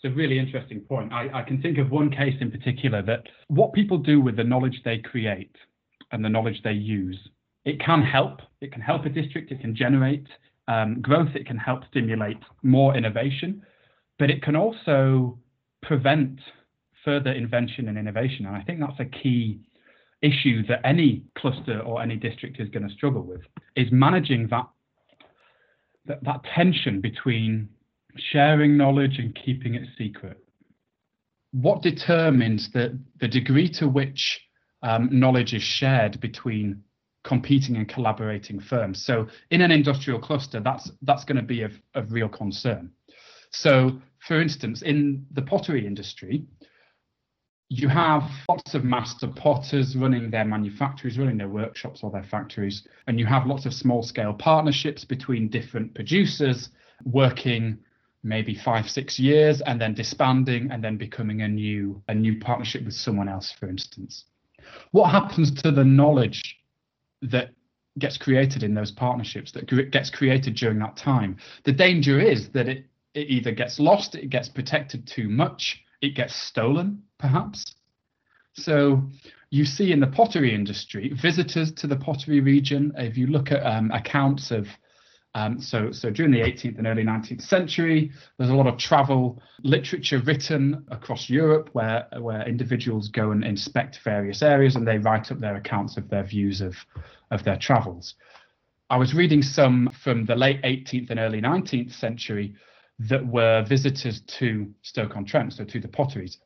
[0.00, 1.12] it's a really interesting point.
[1.12, 4.44] I, I can think of one case in particular that what people do with the
[4.44, 5.56] knowledge they create
[6.12, 7.18] and the knowledge they use,
[7.64, 8.40] it can help.
[8.60, 9.50] It can help a district.
[9.50, 10.26] It can generate
[10.68, 11.34] um, growth.
[11.34, 13.62] It can help stimulate more innovation,
[14.20, 15.36] but it can also
[15.82, 16.38] prevent
[17.04, 18.46] further invention and innovation.
[18.46, 19.60] And I think that's a key
[20.22, 23.42] issue that any cluster or any district is going to struggle with
[23.76, 24.66] is managing that
[26.06, 27.68] that, that tension between
[28.16, 30.38] sharing knowledge and keeping it secret.
[31.52, 34.40] What determines the, the degree to which
[34.82, 36.82] um, knowledge is shared between
[37.24, 39.04] competing and collaborating firms?
[39.04, 42.90] So in an industrial cluster, that's that's going to be of, of real concern.
[43.50, 46.44] So for instance, in the pottery industry,
[47.70, 52.86] you have lots of master potters running their manufactories, running their workshops or their factories,
[53.06, 56.70] and you have lots of small scale partnerships between different producers
[57.04, 57.78] working
[58.22, 62.84] maybe five six years and then disbanding and then becoming a new a new partnership
[62.84, 64.24] with someone else for instance.
[64.90, 66.56] What happens to the knowledge
[67.22, 67.50] that
[67.98, 71.36] gets created in those partnerships that gets created during that time?
[71.64, 76.14] The danger is that it it either gets lost, it gets protected too much, it
[76.14, 77.74] gets stolen, perhaps.
[78.54, 79.02] So
[79.50, 83.64] you see in the pottery industry, visitors to the pottery region, if you look at
[83.64, 84.66] um, accounts of
[85.34, 89.40] um, so, so during the 18th and early 19th century, there's a lot of travel
[89.62, 95.30] literature written across Europe where where individuals go and inspect various areas and they write
[95.30, 96.74] up their accounts of their views of
[97.30, 98.14] of their travels.
[98.90, 102.54] I was reading some from the late 18th and early 19th century
[102.98, 106.38] that were visitors to Stoke-on-Trent, so to the potteries,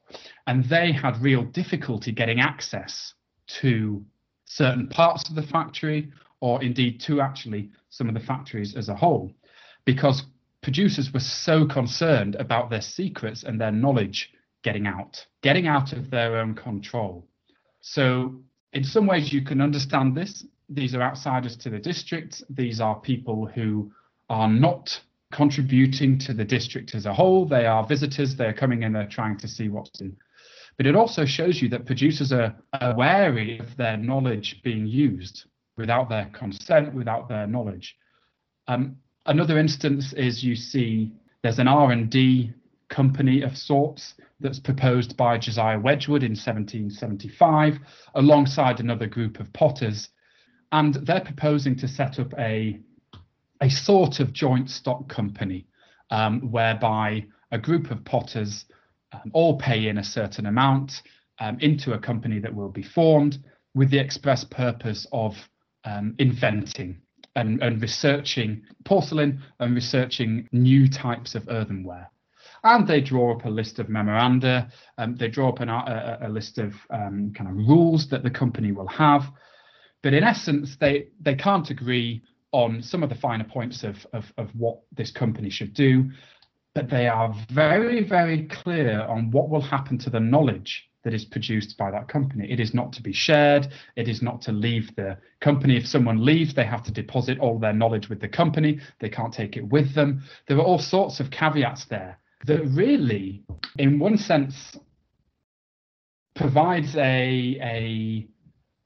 [0.46, 3.14] and they had real difficulty getting access
[3.60, 4.04] to
[4.44, 8.94] certain parts of the factory or indeed to actually some of the factories as a
[8.94, 9.32] whole,
[9.84, 10.24] because
[10.62, 14.30] producers were so concerned about their secrets and their knowledge
[14.62, 17.26] getting out, getting out of their own control.
[17.80, 18.40] So,
[18.72, 20.44] in some ways, you can understand this.
[20.68, 22.42] These are outsiders to the district.
[22.48, 23.92] These are people who
[24.28, 25.00] are not
[25.32, 27.44] contributing to the district as a whole.
[27.44, 28.36] They are visitors.
[28.36, 28.92] They're coming in.
[28.92, 30.16] They're trying to see what's in.
[30.76, 35.44] But it also shows you that producers are, are wary of their knowledge being used
[35.76, 37.96] without their consent, without their knowledge.
[38.68, 41.12] Um, another instance is you see
[41.42, 42.52] there's an R&D
[42.88, 47.78] company of sorts that's proposed by Josiah Wedgwood in 1775
[48.14, 50.08] alongside another group of potters
[50.72, 52.80] and they're proposing to set up a
[53.62, 55.66] a sort of joint stock company
[56.10, 58.64] um, whereby a group of potters
[59.12, 61.02] um, all pay in a certain amount
[61.38, 63.38] um, into a company that will be formed
[63.74, 65.34] with the express purpose of
[65.84, 67.00] um, inventing
[67.36, 72.10] and, and researching porcelain and researching new types of earthenware.
[72.64, 74.68] And they draw up a list of memoranda.
[74.98, 78.30] Um, they draw up an, a, a, list of um, kind of rules that the
[78.30, 79.22] company will have.
[80.02, 82.22] But in essence, they they can't agree
[82.52, 86.10] on some of the finer points of, of, of what this company should do.
[86.74, 91.24] But they are very, very clear on what will happen to the knowledge that is
[91.24, 92.50] produced by that company.
[92.50, 93.68] It is not to be shared.
[93.96, 95.76] It is not to leave the company.
[95.76, 98.80] If someone leaves, they have to deposit all their knowledge with the company.
[99.00, 100.22] They can't take it with them.
[100.46, 103.42] There are all sorts of caveats there that really,
[103.78, 104.76] in one sense,
[106.34, 108.26] provides a, a,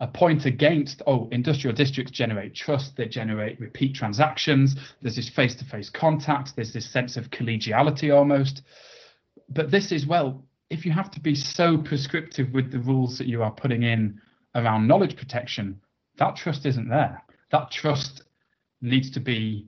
[0.00, 5.54] a point against, oh, industrial districts generate trust, they generate repeat transactions, there's this face
[5.54, 8.62] to face contact, there's this sense of collegiality almost.
[9.48, 13.26] But this is, well, if you have to be so prescriptive with the rules that
[13.26, 14.20] you are putting in
[14.54, 15.80] around knowledge protection,
[16.18, 17.22] that trust isn't there.
[17.50, 18.22] That trust
[18.82, 19.66] needs to be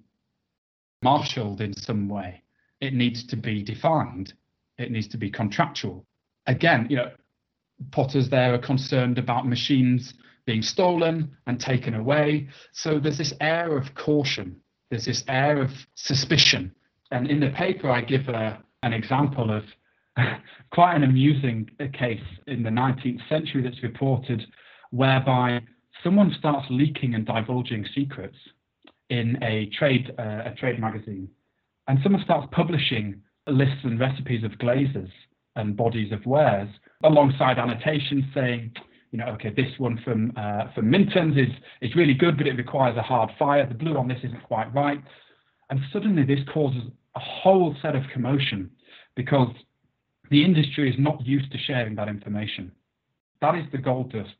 [1.02, 2.42] marshaled in some way.
[2.80, 4.34] It needs to be defined.
[4.76, 6.04] It needs to be contractual.
[6.46, 7.10] Again, you know,
[7.90, 10.14] potters there are concerned about machines
[10.46, 12.48] being stolen and taken away.
[12.72, 14.56] So there's this air of caution.
[14.90, 16.74] There's this air of suspicion.
[17.10, 19.64] And in the paper, I give a, an example of
[20.72, 24.42] quite an amusing case in the 19th century that's reported
[24.90, 25.60] whereby
[26.02, 28.36] someone starts leaking and divulging secrets
[29.10, 31.28] in a trade uh, a trade magazine
[31.88, 35.08] and someone starts publishing lists and recipes of glazes
[35.56, 36.68] and bodies of wares
[37.04, 38.72] alongside annotations saying
[39.12, 42.56] you know okay this one from uh, from Minton's is is really good but it
[42.56, 45.02] requires a hard fire the blue on this isn't quite right
[45.70, 46.82] and suddenly this causes
[47.14, 48.70] a whole set of commotion
[49.14, 49.48] because
[50.30, 52.72] the industry is not used to sharing that information.
[53.40, 54.30] That is the gold dust.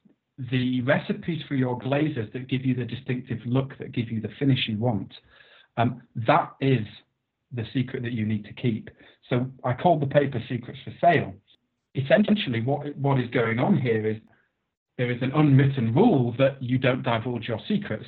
[0.50, 4.30] The recipes for your glazes that give you the distinctive look, that give you the
[4.38, 5.12] finish you want,
[5.76, 6.86] um, that is
[7.52, 8.90] the secret that you need to keep.
[9.28, 11.34] So I called the paper Secrets for Sale.
[11.98, 14.16] Essentially, what, what is going on here is
[14.96, 18.06] there is an unwritten rule that you don't divulge your secrets.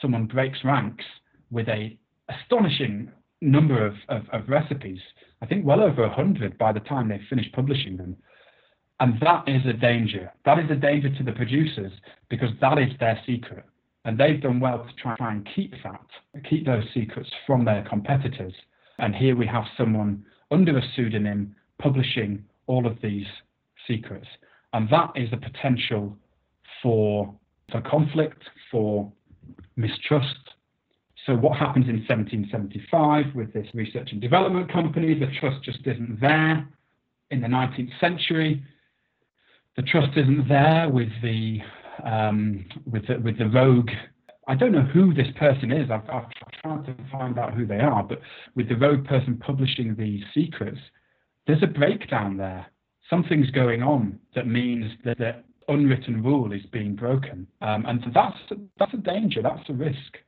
[0.00, 1.04] Someone breaks ranks
[1.50, 3.10] with a astonishing
[3.40, 5.00] number of, of, of recipes
[5.42, 8.16] I think well over a 100 by the time they finish publishing them.
[9.00, 10.30] And that is a danger.
[10.44, 11.92] That is a danger to the producers
[12.28, 13.64] because that is their secret.
[14.04, 17.84] And they've done well to try, try and keep that, keep those secrets from their
[17.88, 18.52] competitors.
[18.98, 23.26] And here we have someone under a pseudonym publishing all of these
[23.86, 24.26] secrets.
[24.72, 26.16] And that is the potential
[26.82, 27.34] for,
[27.70, 29.12] for conflict, for
[29.76, 30.36] mistrust,
[31.26, 35.14] so what happens in 1775 with this research and development company?
[35.14, 36.66] The trust just isn't there.
[37.30, 38.64] In the 19th century,
[39.76, 41.58] the trust isn't there with the
[42.04, 43.90] um, with the, with the rogue.
[44.48, 45.90] I don't know who this person is.
[45.90, 46.30] I've, I've
[46.62, 48.20] tried to find out who they are, but
[48.56, 50.78] with the rogue person publishing these secrets,
[51.46, 52.66] there's a breakdown there.
[53.08, 58.36] Something's going on that means that the unwritten rule is being broken, um, and that's
[58.78, 59.42] that's a danger.
[59.42, 60.18] That's a risk.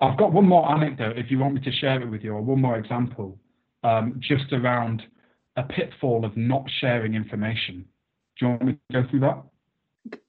[0.00, 2.42] I've got one more anecdote if you want me to share it with you, or
[2.42, 3.38] one more example
[3.82, 5.02] um, just around
[5.56, 7.84] a pitfall of not sharing information.
[8.38, 9.42] Do you want me to go through that?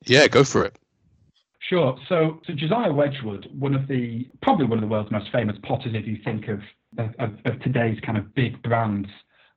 [0.06, 0.78] Yeah, go for it.
[1.60, 1.98] Sure.
[2.08, 5.93] So, so Josiah Wedgwood, one of the probably one of the world's most famous potters,
[5.93, 6.62] if you think of
[6.98, 9.10] of, of today's kind of big brands,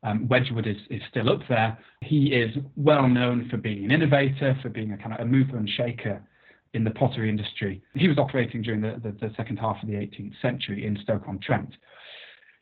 [0.03, 1.78] um, Wedgwood is, is still up there.
[2.01, 5.57] He is well known for being an innovator, for being a kind of a mover
[5.57, 6.22] and shaker
[6.72, 7.82] in the pottery industry.
[7.94, 11.74] He was operating during the, the, the second half of the 18th century in Stoke-on-Trent.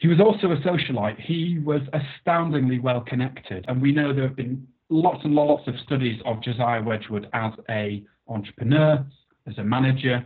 [0.01, 1.21] He was also a socialite.
[1.21, 5.75] He was astoundingly well connected, and we know there have been lots and lots of
[5.85, 9.05] studies of Josiah Wedgwood as a entrepreneur,
[9.47, 10.25] as a manager,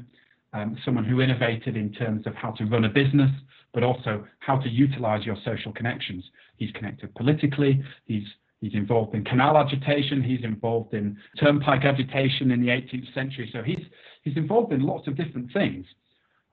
[0.53, 3.31] um, someone who innovated in terms of how to run a business,
[3.73, 6.25] but also how to utilize your social connections.
[6.57, 8.27] He's connected politically, he's
[8.63, 10.23] He's involved in canal agitation.
[10.23, 13.51] He's involved in turnpike agitation in the 18th century.
[13.53, 13.85] So he's
[14.23, 15.85] he's involved in lots of different things.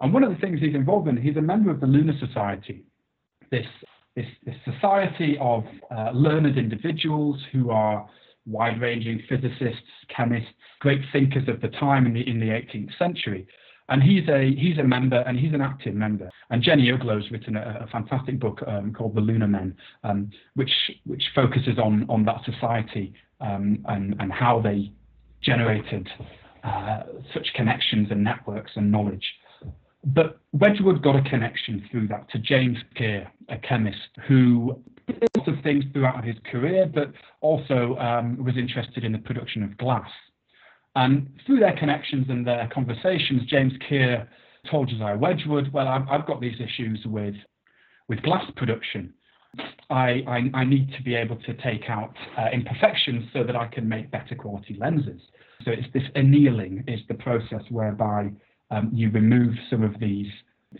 [0.02, 2.84] And one of the things he's involved in, he's a member of the Lunar Society,
[3.52, 3.68] this
[4.16, 5.64] this, this society of
[5.96, 8.10] uh, learned individuals who are
[8.48, 10.50] wide-ranging physicists, chemists,
[10.80, 13.46] great thinkers of the time in the in the 18th century.
[13.90, 16.30] And he's a he's a member and he's an active member.
[16.50, 20.72] And Jenny Uglow's written a, a fantastic book um, called The Lunar Men, um, which
[21.06, 24.92] which focuses on on that society um, and and how they
[25.42, 26.08] generated
[26.64, 29.26] uh, such connections and networks and knowledge.
[30.06, 35.50] But Wedgwood got a connection through that to James Keir, a chemist who did lots
[35.50, 37.12] of things throughout his career, but
[37.42, 40.10] also um, was interested in the production of glass.
[41.00, 44.28] And through their connections and their conversations, James Keir
[44.70, 47.36] told Josiah Wedgwood, well, I've, I've got these issues with,
[48.10, 49.14] with glass production.
[49.90, 53.68] I, I, I, need to be able to take out uh, imperfections so that I
[53.68, 55.22] can make better quality lenses.
[55.64, 58.32] So it's this annealing is the process whereby
[58.70, 60.28] um, you remove some of these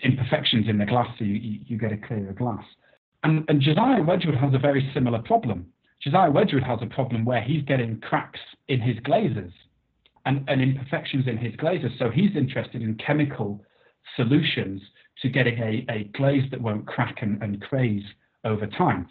[0.04, 2.66] imperfections in the glass so you, you get a clearer glass.
[3.24, 5.68] And, and Josiah Wedgwood has a very similar problem.
[6.04, 9.54] Josiah Wedgwood has a problem where he's getting cracks in his glazes
[10.26, 11.92] and, and imperfections in his glazes.
[12.00, 13.64] So he's interested in chemical
[14.16, 14.82] solutions
[15.22, 18.04] to getting a, a glaze that won't crack and, and craze
[18.44, 19.08] over time.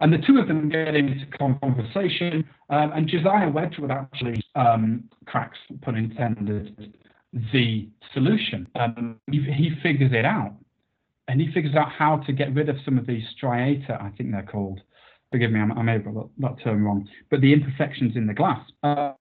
[0.00, 5.58] And the two of them get into conversation, um, and Josiah Wedgwood actually um, cracks,
[5.82, 6.94] pun intended,
[7.52, 8.66] the solution.
[8.74, 10.54] Um, he, he, figures it out,
[11.28, 14.32] and he figures out how to get rid of some of these striata, I think
[14.32, 14.80] they're called.
[15.30, 18.60] Forgive me, I, may have got that term wrong, but the imperfections in the glass.
[18.82, 19.12] Uh,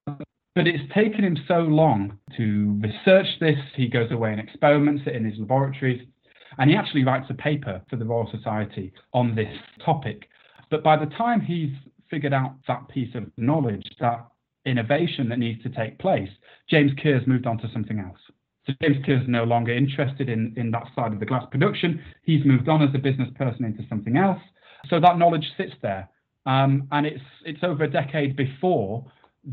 [0.56, 3.58] but it's taken him so long to research this.
[3.76, 6.02] He goes away and experiments it in his laboratories.
[6.58, 10.28] And he actually writes a paper for the Royal Society on this topic.
[10.70, 11.72] But by the time he's
[12.10, 14.28] figured out that piece of knowledge, that
[14.66, 16.30] innovation that needs to take place,
[16.70, 18.20] James Keir's moved on to something else.
[18.68, 22.02] So James Keir's no longer interested in, in that side of the glass production.
[22.24, 24.41] He's moved on as a business person into something else.
[24.89, 26.10] So that knowledge sits there.
[26.45, 29.06] Um, and it's it's over a decade before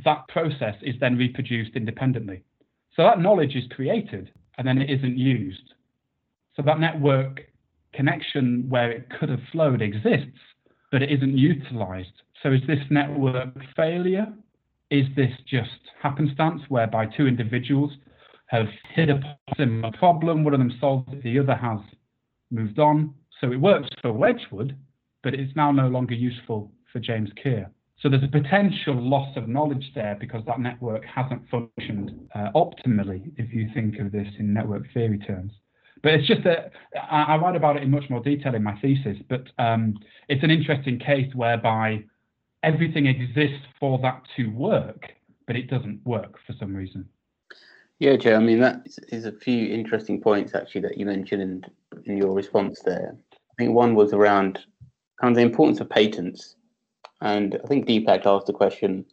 [0.05, 2.43] that process is then reproduced independently.
[2.95, 5.74] So that knowledge is created and then it isn't used.
[6.55, 7.41] So that network
[7.95, 10.39] connection where it could have flowed exists,
[10.91, 12.22] but it isn't utilized.
[12.43, 14.26] So is this network failure?
[14.91, 15.70] Is this just
[16.03, 17.93] happenstance whereby two individuals
[18.47, 21.78] have hit upon a similar problem, one of them solved it, the other has
[22.51, 23.14] moved on.
[23.41, 24.76] So it works for Wedgwood,
[25.22, 27.70] but it's now no longer useful for James Keir.
[28.01, 33.32] So there's a potential loss of knowledge there because that network hasn't functioned uh, optimally,
[33.36, 35.53] if you think of this in network theory terms.
[36.03, 36.72] But it's just that
[37.11, 40.44] I, I write about it in much more detail in my thesis, but um, it's
[40.44, 42.05] an interesting case whereby
[42.62, 45.09] everything exists for that to work,
[45.49, 47.09] but it doesn't work for some reason.
[47.99, 48.36] Yeah, Joe.
[48.36, 51.64] I mean, that is a few interesting points actually that you mentioned in,
[52.05, 53.16] in your response there.
[53.32, 54.61] I think one was around
[55.20, 56.55] kind of the importance of patents
[57.21, 59.05] and I think Deepak asked a question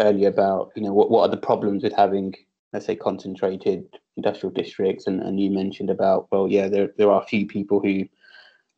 [0.00, 2.34] earlier about, you know, what, what are the problems with having,
[2.72, 3.86] let's say, concentrated
[4.16, 5.06] industrial districts?
[5.06, 8.04] And, and you mentioned about, well, yeah, there, there are a few people who,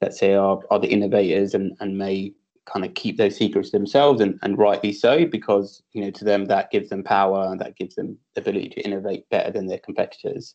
[0.03, 2.35] let's say, are, are the innovators and, and may
[2.67, 6.45] kind of keep those secrets themselves and, and rightly so because you know to them
[6.45, 9.79] that gives them power and that gives them the ability to innovate better than their
[9.79, 10.55] competitors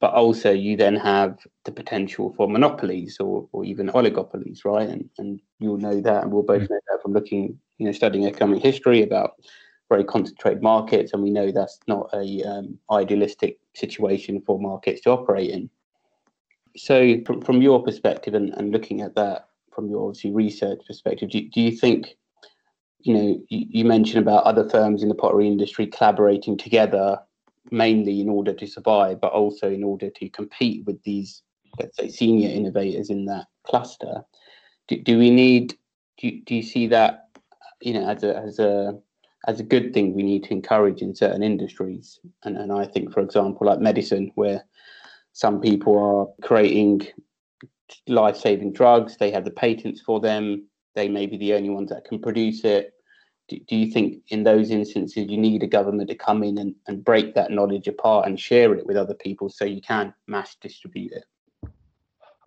[0.00, 4.88] but also you then have the potential for monopolies or, or even oligopolies, right?
[4.88, 6.70] And and you'll know that, and we'll both mm.
[6.70, 9.34] know that from looking, you know, studying economic history about
[9.90, 15.10] very concentrated markets, and we know that's not a um, idealistic situation for markets to
[15.10, 15.68] operate in.
[16.76, 21.30] So, from, from your perspective, and, and looking at that from your obviously research perspective,
[21.30, 22.16] do, do you think,
[23.00, 27.18] you know, you, you mentioned about other firms in the pottery industry collaborating together
[27.70, 31.42] mainly in order to survive, but also in order to compete with these,
[31.78, 34.22] let's say, senior innovators in that cluster.
[34.88, 35.76] do, do we need?
[36.18, 37.28] Do, do you see that?
[37.80, 38.98] You know, as a as a
[39.46, 42.18] as a good thing we need to encourage in certain industries.
[42.44, 44.64] And and I think, for example, like medicine, where
[45.32, 47.06] some people are creating
[48.06, 51.90] life saving drugs, they have the patents for them, they may be the only ones
[51.90, 52.92] that can produce it.
[53.50, 56.74] Do, do you think in those instances you need a government to come in and,
[56.86, 60.56] and break that knowledge apart and share it with other people so you can mass
[60.60, 61.24] distribute it?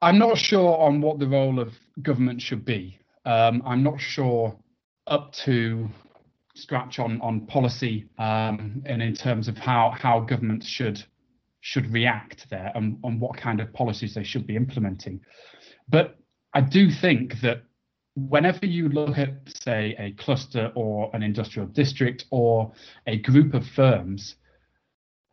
[0.02, 2.98] I'm not sure on what the role of government should be.
[3.26, 4.56] Um, I'm not sure
[5.08, 5.90] up to
[6.56, 11.04] scratch on on policy um, and in terms of how how governments should
[11.62, 15.20] should react there and, and what kind of policies they should be implementing.
[15.90, 16.18] But
[16.54, 17.64] I do think that
[18.16, 19.34] whenever you look at,
[19.64, 22.72] say, a cluster or an industrial district or
[23.08, 24.36] a group of firms,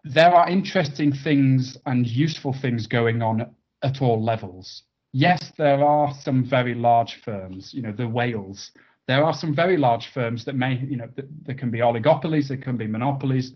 [0.05, 4.83] there are interesting things and useful things going on at all levels.
[5.13, 8.71] Yes, there are some very large firms, you know, the whales.
[9.09, 11.09] There are some very large firms that may, you know,
[11.43, 13.53] there can be oligopolies, there can be monopolies,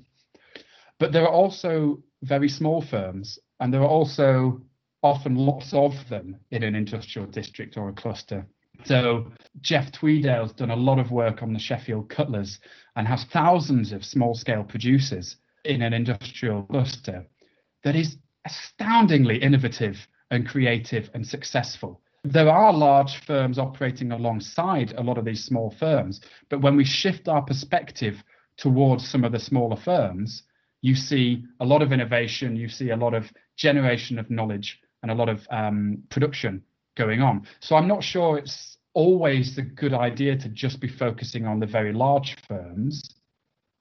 [0.98, 4.60] but there are also very small firms, and there are also
[5.02, 8.46] often lots of them in an industrial district or a cluster.
[8.84, 12.60] So Jeff Tweedale's done a lot of work on the Sheffield Cutlers
[12.96, 17.26] and has thousands of small scale producers in an industrial cluster
[17.82, 22.00] that is astoundingly innovative and creative and successful.
[22.24, 26.84] There are large firms operating alongside a lot of these small firms, but when we
[26.84, 28.22] shift our perspective
[28.56, 30.42] towards some of the smaller firms,
[30.80, 35.10] you see a lot of innovation, you see a lot of generation of knowledge and
[35.10, 36.62] a lot of um, production
[36.96, 37.46] going on.
[37.60, 41.66] So I'm not sure it's always a good idea to just be focusing on the
[41.66, 43.02] very large firms.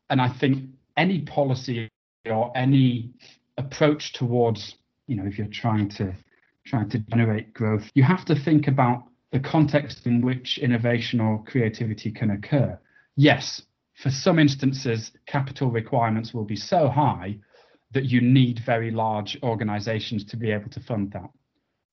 [0.10, 1.90] And I think any policy
[2.26, 3.12] or any
[3.58, 4.76] approach towards,
[5.08, 6.14] you know, if you're trying to
[6.66, 11.44] trying to generate growth, you have to think about the context in which innovation or
[11.44, 12.80] creativity can occur.
[13.18, 13.62] Yes,
[14.02, 17.38] for some instances, capital requirements will be so high
[17.92, 21.30] that you need very large organizations to be able to fund that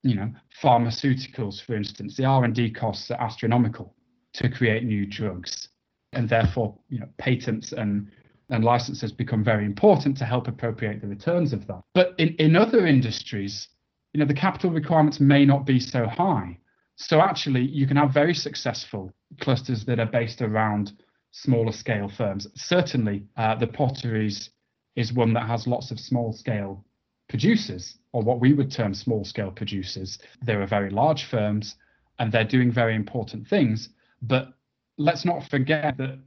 [0.02, 0.30] you know,
[0.62, 3.94] pharmaceuticals, for instance, the R&D costs are astronomical
[4.34, 5.68] to create new drugs,
[6.12, 8.10] and therefore, you know, patents and
[8.50, 11.82] and licenses become very important to help appropriate the returns of that.
[11.94, 13.68] But in, in other industries,
[14.12, 16.58] you know, the capital requirements may not be so high.
[16.96, 20.92] So actually, you can have very successful clusters that are based around
[21.30, 22.48] smaller scale firms.
[22.56, 24.50] Certainly, uh, the potteries
[24.96, 26.84] is one that has lots of small scale
[27.28, 30.18] producers, or what we would term small scale producers.
[30.42, 31.76] There are very large firms
[32.18, 33.88] and they're doing very important things.
[34.22, 34.52] But
[34.98, 36.18] let's not forget that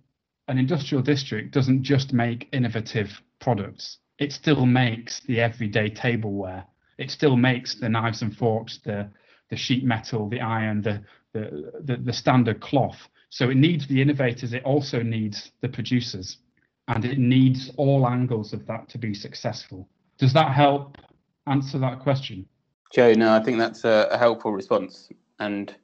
[0.47, 3.09] an industrial district doesn't just make innovative
[3.39, 6.65] products, it still makes the everyday tableware.
[6.97, 9.09] It still makes the knives and forks, the
[9.53, 11.03] the sheet metal, the iron, the,
[11.34, 12.97] the, the, the standard cloth.
[13.29, 16.38] So it needs the innovators, it also needs the producers,
[16.88, 19.88] and it needs all angles of that to be successful.
[20.17, 20.97] Does that help
[21.47, 22.45] answer that question?
[22.93, 25.75] Joe, no, I think that's a, a helpful response, and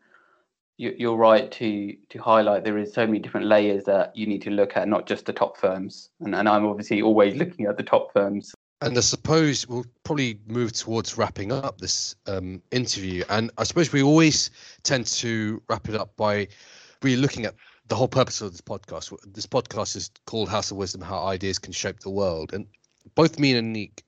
[0.79, 4.41] you, are right to to highlight there is so many different layers that you need
[4.43, 6.09] to look at, not just the top firms.
[6.21, 8.53] And, and I'm obviously always looking at the top firms.
[8.81, 13.25] And I suppose we'll probably move towards wrapping up this um, interview.
[13.29, 14.51] And I suppose we always
[14.83, 16.47] tend to wrap it up by
[17.03, 17.55] really looking at
[17.89, 19.13] the whole purpose of this podcast.
[19.33, 22.53] This podcast is called House of Wisdom: How Ideas Can Shape the World.
[22.53, 22.67] And
[23.15, 24.03] both me and Anik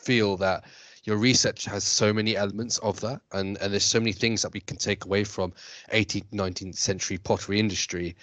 [0.00, 0.64] feel that
[1.06, 4.52] your research has so many elements of that and, and there's so many things that
[4.52, 5.52] we can take away from
[5.92, 8.16] 18th 19th century pottery industry.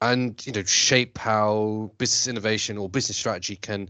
[0.00, 3.88] And you know shape how business innovation or business strategy can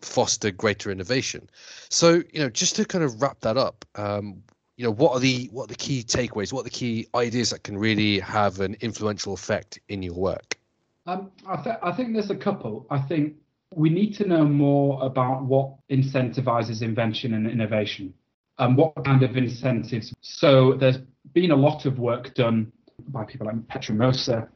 [0.00, 1.48] foster greater innovation.
[1.88, 4.42] So you know just to kind of wrap that up um,
[4.76, 6.52] you know what are the what are the key takeaways?
[6.52, 10.58] What are the key ideas that can really have an influential effect in your work?
[11.06, 12.86] Um, I, th- I think there's a couple.
[12.90, 13.36] I think
[13.76, 18.14] we need to know more about what incentivizes invention and innovation
[18.58, 20.14] and what kind of incentives.
[20.22, 20.98] So there's
[21.34, 22.72] been a lot of work done
[23.08, 24.50] by people like Petra Moser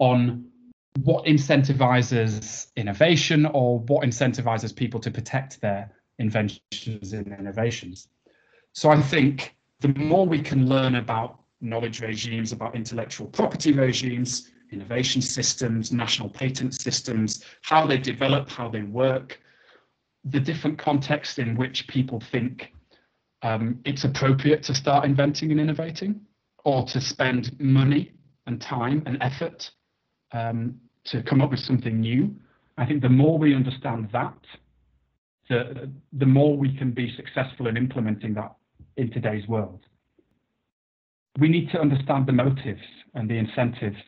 [0.00, 0.44] on
[1.04, 8.08] what incentivizes innovation or what incentivizes people to protect their inventions and innovations.
[8.72, 14.50] So I think the more we can learn about knowledge regimes, about intellectual property regimes,
[14.72, 19.38] innovation systems, national patent systems, how they develop, how they work,
[20.24, 22.72] the different contexts in which people think
[23.42, 26.20] um, it's appropriate to start inventing and innovating
[26.64, 28.12] or to spend money
[28.46, 29.70] and time and effort
[30.32, 32.34] um, to come up with something new.
[32.76, 34.38] I think the more we understand that,
[35.48, 38.54] the, the more we can be successful in implementing that
[38.96, 39.80] in today's world.
[41.38, 42.82] we need to understand the motives
[43.14, 44.02] and the incentives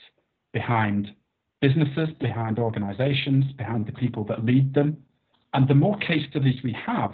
[0.53, 1.15] behind
[1.61, 4.97] businesses, behind organizations, behind the people that lead them.
[5.53, 7.13] And the more case studies we have,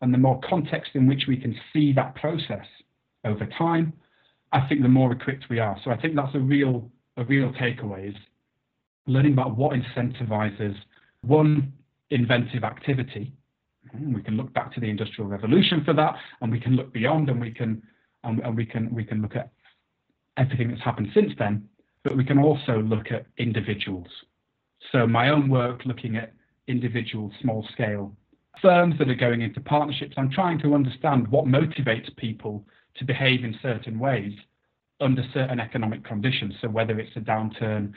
[0.00, 2.66] and the more context in which we can see that process
[3.24, 3.92] over time,
[4.52, 5.76] I think the more equipped we are.
[5.84, 8.14] So I think that's a real a real takeaway is
[9.06, 10.76] learning about what incentivizes
[11.22, 11.72] one
[12.10, 13.32] inventive activity.
[13.90, 16.92] Hmm, we can look back to the Industrial Revolution for that, and we can look
[16.92, 17.82] beyond, and we can
[18.24, 19.50] and, and we can we can look at
[20.36, 21.66] everything that's happened since then.
[22.06, 24.06] But we can also look at individuals.
[24.92, 26.32] So my own work looking at
[26.68, 28.16] individual small scale
[28.62, 30.14] firms that are going into partnerships.
[30.16, 32.64] I'm trying to understand what motivates people
[32.98, 34.32] to behave in certain ways
[35.00, 36.54] under certain economic conditions.
[36.60, 37.92] So whether it's a downturn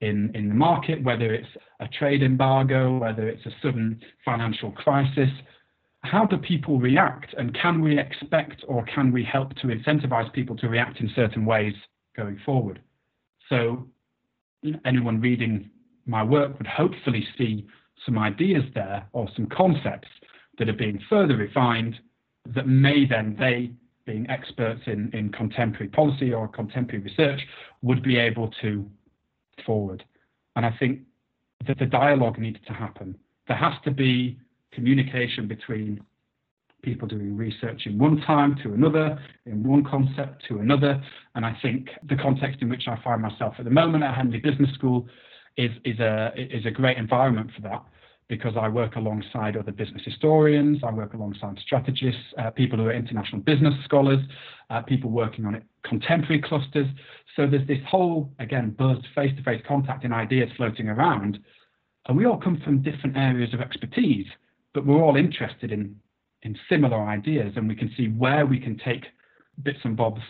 [0.00, 1.48] in, in the market, whether it's
[1.78, 5.30] a trade embargo, whether it's a sudden financial crisis,
[6.00, 7.32] how do people react?
[7.38, 11.44] And can we expect or can we help to incentivize people to react in certain
[11.44, 11.74] ways
[12.16, 12.80] going forward?
[13.52, 13.86] So
[14.86, 15.68] anyone reading
[16.06, 17.66] my work would hopefully see
[18.06, 20.08] some ideas there or some concepts
[20.58, 21.96] that are being further refined
[22.54, 23.70] that may then they
[24.06, 27.40] being experts in, in contemporary policy or contemporary research
[27.82, 28.88] would be able to
[29.66, 30.02] forward.
[30.56, 31.00] And I think
[31.66, 33.18] that the dialogue needs to happen.
[33.48, 34.38] There has to be
[34.72, 36.02] communication between
[36.82, 41.02] people doing research in one time to another, in one concept to another.
[41.34, 44.38] And I think the context in which I find myself at the moment at Henley
[44.38, 45.06] Business School
[45.56, 47.82] is, is, a, is a great environment for that
[48.28, 52.92] because I work alongside other business historians, I work alongside strategists, uh, people who are
[52.92, 54.20] international business scholars,
[54.70, 56.86] uh, people working on it, contemporary clusters.
[57.36, 61.40] So there's this whole, again, buzz, face to face contact and ideas floating around.
[62.08, 64.26] And we all come from different areas of expertise,
[64.72, 65.94] but we're all interested in,
[66.42, 69.04] in similar ideas and we can see where we can take
[69.62, 70.20] bits and bobs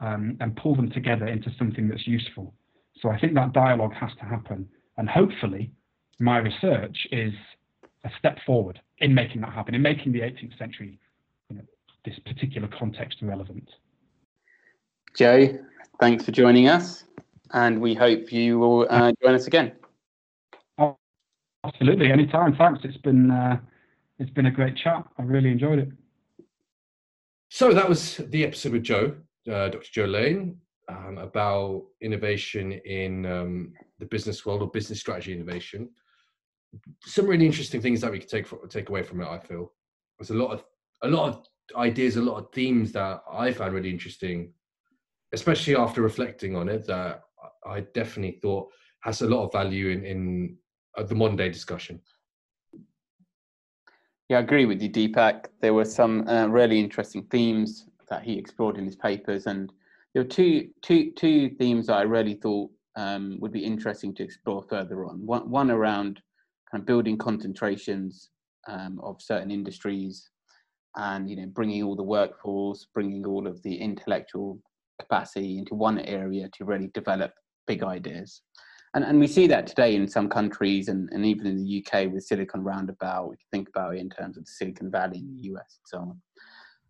[0.00, 2.54] um, and pull them together into something that's useful.
[3.00, 4.68] So I think that dialogue has to happen.
[4.96, 5.70] And hopefully,
[6.18, 7.32] my research is
[8.04, 10.98] a step forward in making that happen, in making the 18th century,
[11.48, 11.62] you know,
[12.04, 13.68] this particular context relevant.
[15.16, 15.58] Joe,
[15.98, 17.04] thanks for joining us,
[17.52, 19.72] and we hope you will uh, join us again.
[21.64, 22.56] Absolutely, anytime.
[22.56, 22.80] Thanks.
[22.84, 23.58] It's been uh,
[24.20, 25.04] it's been a great chat.
[25.18, 25.88] I really enjoyed it.
[27.48, 29.16] So that was the episode with Joe,
[29.48, 29.90] uh, Dr.
[29.90, 30.56] Joe Lane,
[30.88, 35.90] um, about innovation in um, the business world or business strategy innovation
[37.04, 39.28] some really interesting things that we could take take away from it.
[39.28, 39.72] I feel
[40.18, 40.64] there's a lot of
[41.02, 41.46] a lot of
[41.76, 44.52] ideas, a lot of themes that I found really interesting,
[45.32, 46.86] especially after reflecting on it.
[46.86, 47.22] That
[47.66, 48.68] I definitely thought
[49.02, 50.56] has a lot of value in in
[50.96, 52.00] uh, the modern day discussion.
[54.30, 55.46] Yeah, I agree with you, Deepak.
[55.60, 59.72] There were some uh, really interesting themes that he explored in his papers, and
[60.14, 64.22] there were two two two themes that I really thought um, would be interesting to
[64.22, 65.26] explore further on.
[65.26, 66.22] One, one around
[66.70, 68.30] kind of building concentrations
[68.68, 70.30] um, of certain industries
[70.94, 74.60] and you know bringing all the workforce bringing all of the intellectual
[75.00, 77.32] capacity into one area to really develop
[77.66, 78.42] big ideas
[78.94, 82.12] and, and we see that today in some countries and, and even in the uk
[82.12, 85.36] with silicon roundabout we can think about it in terms of the silicon valley in
[85.36, 86.20] the us and so on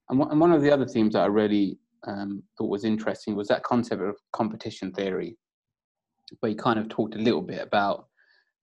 [0.09, 3.49] and, and one of the other themes that i really um, thought was interesting was
[3.49, 5.37] that concept of competition theory
[6.39, 8.07] where he kind of talked a little bit about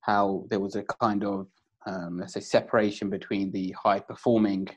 [0.01, 1.47] how there was a kind of
[1.85, 4.67] um, let's say separation between the high performing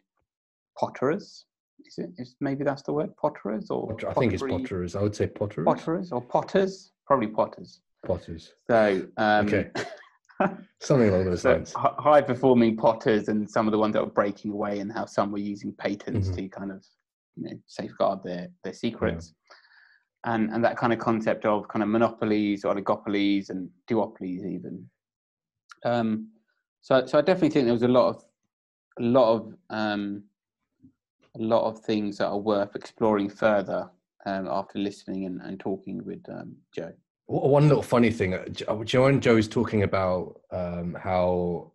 [0.81, 1.45] potterers.
[1.87, 2.11] Is it?
[2.19, 3.97] Is maybe that's the word potterers or?
[4.09, 4.97] I think it's potterers.
[4.97, 5.65] I would say potterers.
[5.65, 7.81] Potterers or potters, probably potters.
[8.07, 8.55] Potters.
[8.67, 9.71] So um, okay.
[10.81, 11.75] Something along those so lines.
[11.77, 15.31] High performing potters and some of the ones that were breaking away, and how some
[15.31, 16.37] were using patents mm-hmm.
[16.37, 16.85] to kind of
[17.37, 19.35] you know, safeguard their their secrets.
[19.35, 20.33] Yeah.
[20.33, 24.87] And, and that kind of concept of kind of monopolies, or oligopolies, and duopolies, even
[25.85, 26.29] um,
[26.81, 28.25] so, so I definitely think there was a lot of,
[28.99, 30.25] a lot of, um,
[31.39, 33.89] a lot of things that are worth exploring further
[34.27, 36.93] um, after listening and, and talking with um, Joe.
[37.31, 41.71] One little funny thing, uh, uh, Joe and Joe is talking about um, how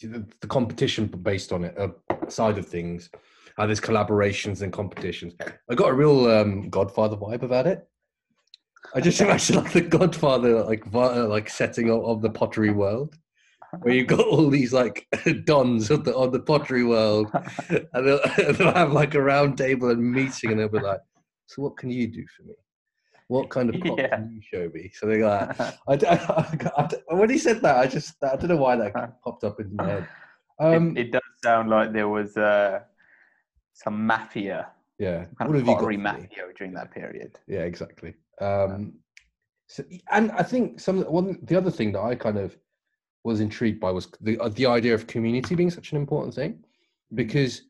[0.00, 1.88] the, the, competition based on it uh,
[2.28, 3.10] side of things,
[3.58, 5.34] how there's collaborations and competitions.
[5.70, 7.86] I got a real um, Godfather vibe about it.
[8.94, 13.14] I just imagine like the Godfather, like like setting up of the pottery world
[13.82, 15.06] where you've got all these like
[15.44, 17.30] dons of the on the pottery world,
[17.68, 21.00] and they'll, they'll, have like a round table and meeting, and they'll be like,
[21.46, 22.54] "So what can you do for me?
[23.28, 24.08] What kind of pot yeah.
[24.16, 27.86] can you show me?" So they're like, I, I, I, when he said that, I
[27.86, 30.08] just I don't know why that popped up in my head.
[30.60, 32.80] Um, it, it, does sound like there was uh,
[33.72, 34.68] some mafia
[34.98, 35.24] Yeah.
[35.36, 35.78] Kind what of you got?
[35.80, 35.96] pottery?
[35.96, 37.38] Matteo during that period.
[37.48, 38.14] Yeah, exactly.
[38.40, 38.94] Um,
[39.66, 42.56] so, and I think some the- one the other thing that I kind of
[43.24, 46.62] was intrigued by was the uh, the idea of community being such an important thing,
[47.14, 47.62] because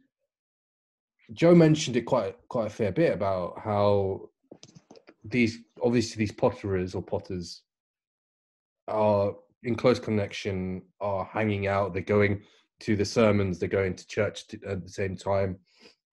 [1.33, 4.29] Joe mentioned it quite quite a fair bit about how
[5.25, 7.63] these obviously these potterers or potters
[8.89, 12.43] are in close connection, are hanging out, they're going
[12.81, 15.59] to the sermons, they're going to church t- at the same time,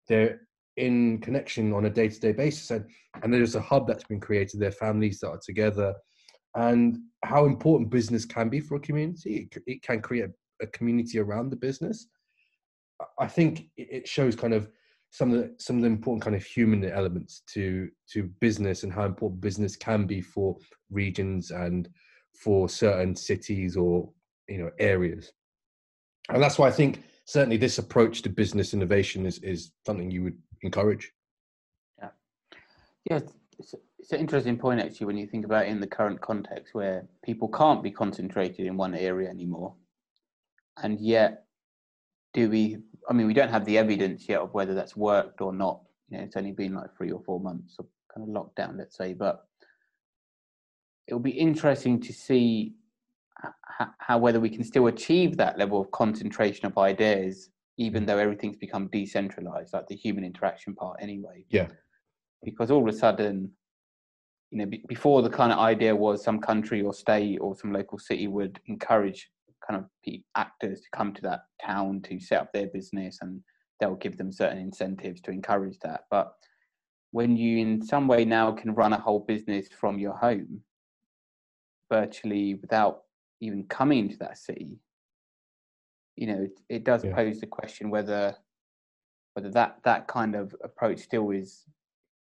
[0.07, 0.41] they're
[0.77, 2.85] in connection on a day-to-day basis and
[3.23, 4.59] and there's a hub that's been created.
[4.59, 5.93] Their families that are together.
[6.55, 10.29] And how important business can be for a community it, it can create
[10.61, 12.07] a, community around the business.
[13.19, 14.69] I- think it shows kind of
[15.11, 18.91] some of the some of the important kind of human elements to to business and
[18.91, 20.57] how important business can be for
[20.89, 21.89] regions and
[22.33, 24.09] for certain cities or
[24.47, 25.31] you know areas.
[26.29, 30.23] And that's why i think certainly this approach to business innovation is is something you
[30.23, 31.11] would encourage.
[31.99, 32.09] Yeah,
[33.09, 33.19] Yeah
[33.61, 37.05] it's, it's an interesting point actually when you think about in the current context where
[37.23, 39.73] people can't be concentrated in one area anymore.
[40.81, 41.45] And yet,
[42.33, 42.77] do we,
[43.09, 45.81] I mean, we don't have the evidence yet of whether that's worked or not.
[46.09, 48.97] You know, it's only been like three or four months of kind of lockdown, let's
[48.97, 49.45] say, but
[51.07, 52.73] it'll be interesting to see
[53.43, 58.03] h- h- how whether we can still achieve that level of concentration of ideas even
[58.03, 58.07] mm.
[58.07, 61.67] though everything's become decentralized like the human interaction part anyway Yeah.
[62.43, 63.51] because all of a sudden
[64.51, 67.71] you know be- before the kind of idea was some country or state or some
[67.73, 69.29] local city would encourage
[69.67, 69.85] kind of
[70.35, 73.41] actors to come to that town to set up their business and
[73.79, 76.33] they'll give them certain incentives to encourage that but
[77.11, 80.61] when you in some way now can run a whole business from your home
[81.91, 83.03] virtually without
[83.41, 84.79] even coming to that city
[86.15, 87.13] you know it, it does Yeah.
[87.13, 88.35] pose the question whether
[89.33, 91.65] whether that that kind of approach still is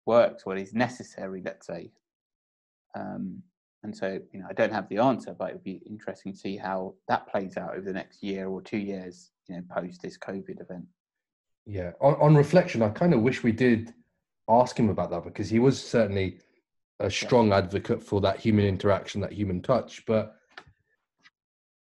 [0.05, 1.91] works or is necessary let's say
[2.95, 3.41] um
[3.83, 6.39] and so you know i don't have the answer but it would be interesting to
[6.39, 10.01] see how that plays out over the next year or two years you know post
[10.01, 10.85] this covid event
[11.69, 11.91] Yeah.
[11.99, 13.93] On, on reflection, I kind of wish we did
[14.47, 16.39] ask him about that because he was certainly
[17.01, 20.05] a strong advocate for that human interaction, that human touch.
[20.05, 20.33] But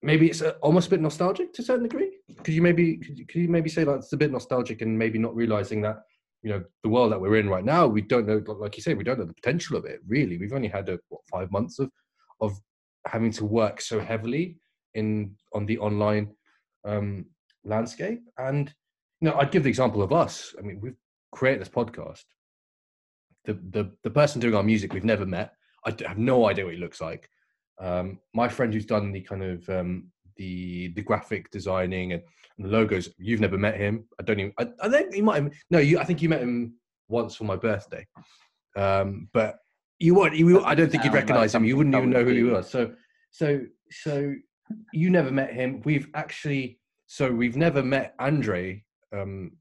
[0.02, 2.18] maybe it's a, almost a bit nostalgic to a certain degree.
[2.44, 4.98] Could you maybe could you, could you maybe say that it's a bit nostalgic and
[4.98, 5.98] maybe not realizing that
[6.42, 8.94] you know the world that we're in right now, we don't know, like you say,
[8.94, 10.00] we don't know the potential of it.
[10.08, 11.92] Really, we've only had a, what, five months of
[12.42, 12.58] of
[13.08, 14.58] having to work so heavily
[14.94, 16.30] in on the online
[16.86, 17.26] um,
[17.64, 18.74] landscape and
[19.22, 20.56] you know, I'd give the example of us.
[20.58, 20.96] I mean, we've
[21.32, 22.24] created this podcast.
[23.46, 25.54] The the the person doing our music we've never met.
[25.86, 27.30] i have no idea what he looks like.
[27.80, 32.24] Um, my friend who's done the kind of um, the the graphic designing and,
[32.58, 34.06] and logos, you've never met him.
[34.20, 34.54] I don't even.
[34.58, 35.44] I, I think you might.
[35.44, 36.00] Have, no, you.
[36.00, 36.74] I think you met him
[37.10, 38.08] once for my birthday.
[38.76, 39.58] Um, but
[40.00, 40.34] you would.
[40.34, 41.66] You, I don't think you'd like recognize him.
[41.66, 42.68] You wouldn't even know who he was.
[42.70, 42.92] So
[43.30, 43.60] so
[43.92, 44.34] so
[44.94, 45.82] you never met him.
[45.86, 46.80] We've actually.
[47.12, 48.84] So we've never met Andre
[49.16, 49.52] um,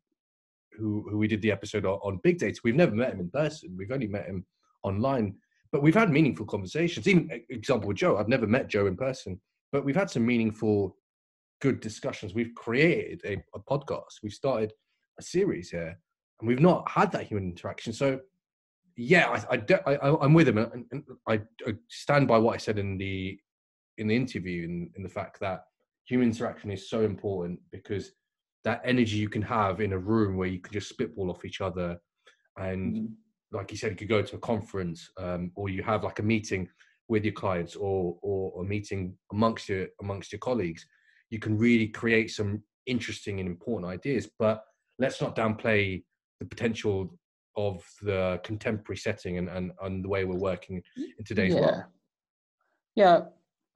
[0.79, 2.61] who who we did the episode on, on big data.
[2.63, 3.75] We've never met him in person.
[3.77, 4.47] We've only met him
[4.83, 5.35] online,
[5.73, 7.09] but we've had meaningful conversations.
[7.09, 9.41] Even example with Joe, I've never met Joe in person,
[9.73, 10.97] but we've had some meaningful,
[11.61, 12.35] good discussions.
[12.35, 14.23] We've created a, a podcast.
[14.23, 14.73] We've started
[15.19, 15.99] a series here,
[16.41, 17.93] and we've not had that human interaction.
[17.93, 18.21] So,
[18.97, 21.35] yeah, I, I, de- I I- I'm with him, and and I,
[21.67, 23.39] I stand by what I said in the
[23.99, 25.65] in the interview, in, in the fact that
[26.05, 28.13] human interaction is so important because
[28.65, 31.61] that energy you can have in a room where you can just spitball off each
[31.61, 31.99] other
[32.59, 33.09] and Mhm.
[33.53, 36.23] like you said you could go to a conference um, or you have like a
[36.23, 36.69] meeting
[37.09, 40.87] with your clients or or a meeting amongst your amongst your colleagues
[41.31, 44.65] you can really create some interesting and important ideas but
[44.99, 46.03] let's not downplay
[46.41, 47.11] the potential
[47.57, 51.61] of the contemporary setting and and, and the way we're working in today's yeah.
[51.61, 51.83] world
[52.99, 53.21] Yeah,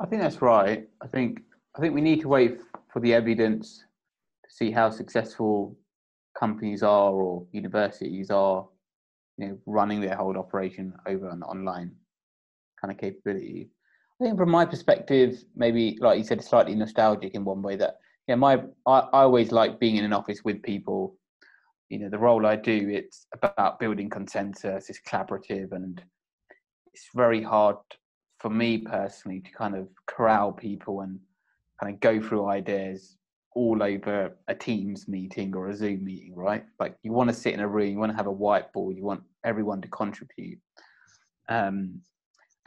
[0.00, 0.88] I think that's right.
[1.00, 1.42] I think
[1.76, 2.58] I think we need to wait
[2.92, 3.84] for the evidence
[4.44, 5.76] to see how successful
[6.36, 8.66] companies are or universities are,
[9.38, 11.92] you know, running their whole operation over an online
[12.82, 13.70] kind of capability.
[14.20, 17.96] I think from my perspective, maybe like you said, slightly nostalgic in one way that
[18.28, 21.16] yeah, my I, I always like being in an office with people.
[21.88, 26.02] You know, the role I do, it's about building consensus, it's collaborative and
[26.94, 27.76] it's very hard
[28.38, 31.20] for me personally to kind of corral people and
[31.80, 33.16] kind of go through ideas
[33.54, 36.64] all over a Teams meeting or a Zoom meeting, right?
[36.80, 39.04] Like you want to sit in a room, you want to have a whiteboard, you
[39.04, 40.58] want everyone to contribute.
[41.48, 42.00] Um,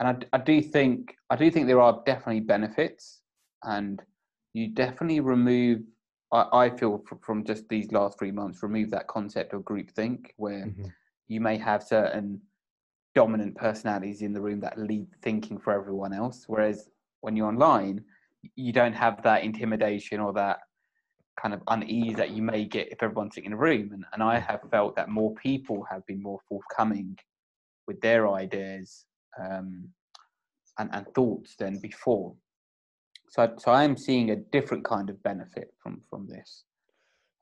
[0.00, 3.20] and I, I do think I do think there are definitely benefits,
[3.62, 4.02] and
[4.52, 5.80] you definitely remove
[6.32, 10.66] I, I feel from just these last three months, remove that concept of groupthink where
[10.66, 10.86] mm-hmm.
[11.28, 12.40] you may have certain
[13.14, 16.44] dominant personalities in the room that lead thinking for everyone else.
[16.46, 16.90] Whereas
[17.22, 18.04] when you're online,
[18.56, 20.58] you don't have that intimidation or that
[21.40, 23.90] kind of unease that you may get if everyone's sitting in a room.
[23.92, 27.18] And, and I have felt that more people have been more forthcoming
[27.86, 29.05] with their ideas
[29.40, 29.88] um,
[30.78, 32.34] and, and thoughts than before.
[33.28, 36.64] So, so I am seeing a different kind of benefit from from this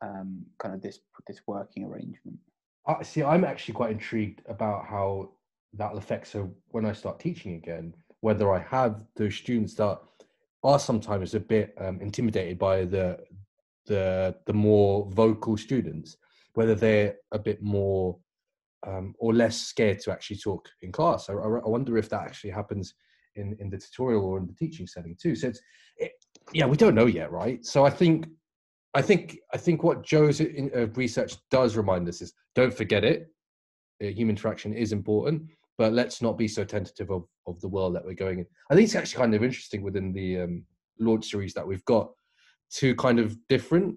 [0.03, 2.39] um, kind of this this working arrangement.
[2.87, 3.23] I see.
[3.23, 5.33] I'm actually quite intrigued about how
[5.73, 6.29] that'll affect.
[6.29, 9.99] So when I start teaching again, whether I have those students that
[10.63, 13.19] are sometimes a bit um, intimidated by the
[13.87, 16.17] the the more vocal students,
[16.55, 18.19] whether they're a bit more
[18.87, 21.29] um, or less scared to actually talk in class.
[21.29, 22.95] I, I, wonder if that actually happens
[23.37, 25.35] in in the tutorial or in the teaching setting too.
[25.35, 25.61] So it's
[25.97, 26.13] it,
[26.53, 27.65] yeah, we don't know yet, right?
[27.65, 28.27] So I think
[28.95, 33.05] I think I think what Joe's in, uh, research does remind us is don't forget
[33.05, 33.29] it.
[34.03, 35.43] Uh, human interaction is important,
[35.79, 38.47] but let's not be so tentative of of the world that we're going in.
[38.71, 40.65] I think it's actually kind of interesting within the um,
[40.99, 42.11] launch series that we've got
[42.71, 43.97] two kind of different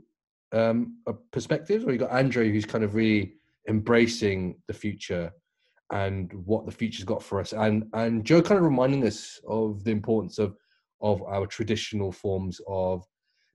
[0.52, 1.86] um, uh, perspectives.
[1.86, 3.34] You got Andre, who's kind of really
[3.68, 5.32] embracing the future
[5.92, 9.84] and what the future's got for us, and and Joe kind of reminding us of
[9.84, 10.56] the importance of
[11.02, 13.06] of our traditional forms of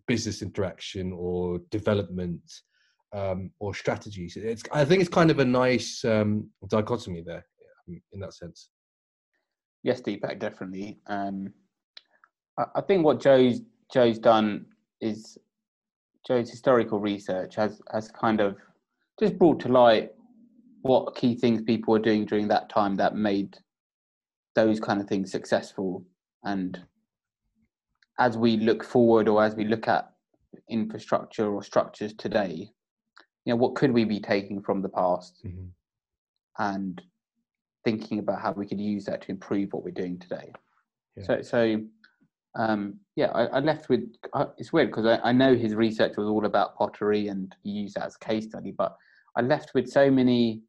[0.07, 2.41] business interaction or development
[3.13, 4.37] um, or strategies.
[4.37, 7.45] It's I think it's kind of a nice um, dichotomy there
[7.89, 8.71] um, in that sense.
[9.83, 11.01] Yes, Deepak, definitely.
[11.09, 11.53] Um,
[12.59, 13.61] I, I think what Joe's
[13.93, 14.67] Joe's done
[15.01, 15.37] is
[16.27, 18.57] Joe's historical research has has kind of
[19.21, 20.11] just brought to light
[20.83, 23.57] what key things people were doing during that time that made
[24.55, 26.05] those kind of things successful
[26.45, 26.81] and
[28.19, 30.11] as we look forward or as we look at
[30.69, 32.71] infrastructure or structures today
[33.45, 35.67] you know what could we be taking from the past mm-hmm.
[36.59, 37.01] and
[37.85, 40.53] thinking about how we could use that to improve what we're doing today
[41.17, 41.25] yeah.
[41.25, 41.81] so so
[42.55, 46.17] um, yeah I, I, left with uh, it's weird because I, I know his research
[46.17, 48.95] was all about pottery and he used that as a case study but
[49.37, 50.61] i left with so many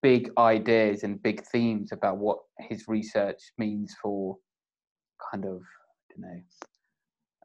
[0.00, 4.36] big ideas and big themes about what his research means for
[5.32, 6.40] kind of I don't know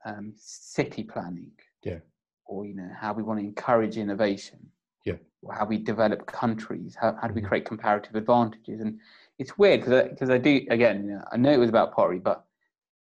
[0.05, 1.51] um, city planning.
[1.83, 1.99] Yeah.
[2.45, 4.59] Or you know how we want to encourage innovation.
[5.05, 5.15] Yeah.
[5.41, 6.95] Or how we develop countries.
[6.99, 7.47] How how do we mm-hmm.
[7.47, 8.81] create comparative advantages?
[8.81, 8.99] And
[9.39, 11.03] it's weird because because I, I, do again.
[11.05, 12.45] You know, I know it was about pottery, but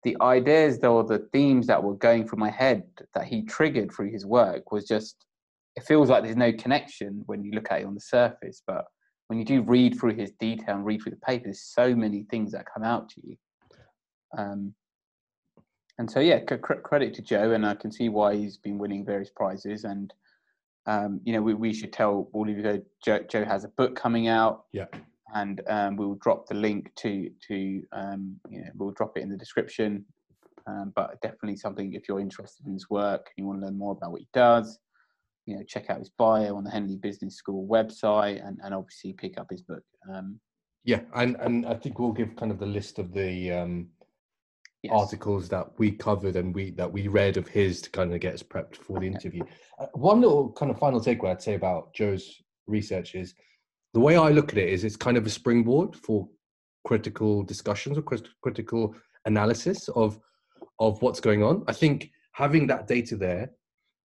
[0.02, 4.10] the ideas or the themes that were going through my head that he triggered through
[4.10, 5.27] his work was just
[5.77, 8.85] it feels like there's no connection when you look at it on the surface but
[9.31, 12.24] when you do read through his detail and read through the paper, there's so many
[12.32, 13.36] things that come out to you.
[14.36, 14.74] Um,
[16.01, 19.05] and so, yeah, c- credit to Joe, and I can see why he's been winning
[19.06, 19.85] various prizes.
[19.85, 20.12] And
[20.86, 23.94] um, you know, we, we should tell all of you Joe, Joe has a book
[23.94, 24.64] coming out.
[24.72, 24.86] Yeah.
[25.35, 29.31] And um, we'll drop the link to to um, you know we'll drop it in
[29.31, 30.05] the description.
[30.66, 33.78] Um, but definitely something if you're interested in his work and you want to learn
[33.78, 34.78] more about what he does,
[35.47, 39.12] you know check out his bio on the Henley Business School website and, and obviously
[39.12, 39.82] pick up his book.
[40.12, 40.39] Um,
[40.85, 43.89] yeah, and and I think we'll give kind of the list of the um,
[44.82, 44.93] yes.
[44.94, 48.35] articles that we covered and we that we read of his to kind of get
[48.35, 49.43] us prepped for the interview.
[49.78, 53.35] Uh, one little kind of final takeaway I'd say about Joe's research is
[53.94, 56.28] the way I look at it is it's kind of a springboard for
[56.84, 58.04] critical discussions or
[58.42, 58.94] critical
[59.26, 60.18] analysis of
[60.78, 61.62] of what's going on.
[61.68, 63.50] I think having that data there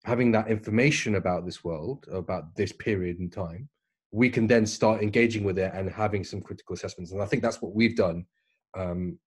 [0.03, 3.69] having that information about this world, about this period in time,
[4.11, 7.11] we can then start engaging with it and having some critical assessments.
[7.11, 8.25] And I think that's what we've done
[8.77, 9.17] um,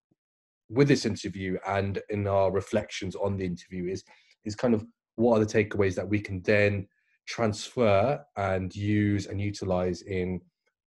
[0.68, 4.04] with this interview and in our reflections on the interview is
[4.44, 4.84] is kind of
[5.16, 6.86] what are the takeaways that we can then
[7.26, 10.40] transfer and use and utilize in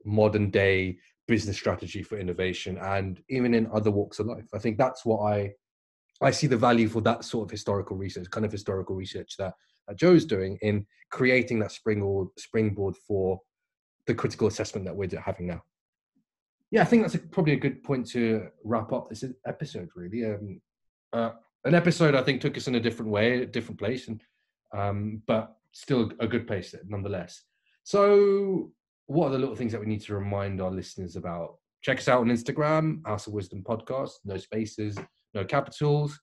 [0.04, 4.46] modern day business strategy for innovation and even in other walks of life.
[4.52, 5.52] I think that's what I
[6.22, 9.54] I see the value for that sort of historical research, kind of historical research that
[9.88, 13.40] that Joe's doing in creating that springboard springboard for
[14.06, 15.62] the critical assessment that we're having now.
[16.70, 19.88] Yeah, I think that's a, probably a good point to wrap up this episode.
[19.94, 20.60] Really, um,
[21.12, 21.30] uh,
[21.64, 24.20] an episode I think took us in a different way, a different place, and
[24.74, 27.42] um, but still a good place nonetheless.
[27.82, 28.72] So,
[29.06, 31.56] what are the little things that we need to remind our listeners about?
[31.82, 34.96] Check us out on Instagram, House of Wisdom Podcast, no spaces,
[35.34, 36.18] no capitals.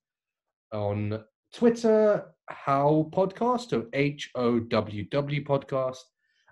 [0.73, 1.23] On
[1.53, 5.99] Twitter, How Podcast, or H O W W Podcast,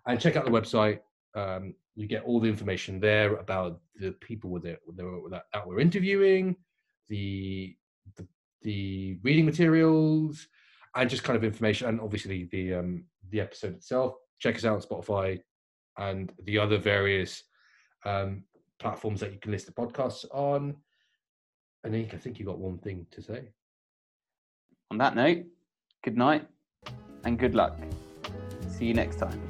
[0.05, 0.99] and check out the website.
[1.35, 5.79] Um, you get all the information there about the people with it, that, that we're
[5.79, 6.55] interviewing,
[7.07, 7.75] the,
[8.17, 8.27] the,
[8.61, 10.47] the reading materials,
[10.99, 14.15] and just kind of information, and obviously the um, the episode itself.
[14.39, 15.39] Check us out on Spotify
[15.97, 17.43] and the other various
[18.05, 18.43] um,
[18.79, 20.75] platforms that you can listen to podcasts on.
[21.83, 23.49] And I think you got one thing to say.
[24.91, 25.45] On that note,
[26.03, 26.47] good night
[27.23, 27.77] and good luck.
[28.67, 29.41] See you next time.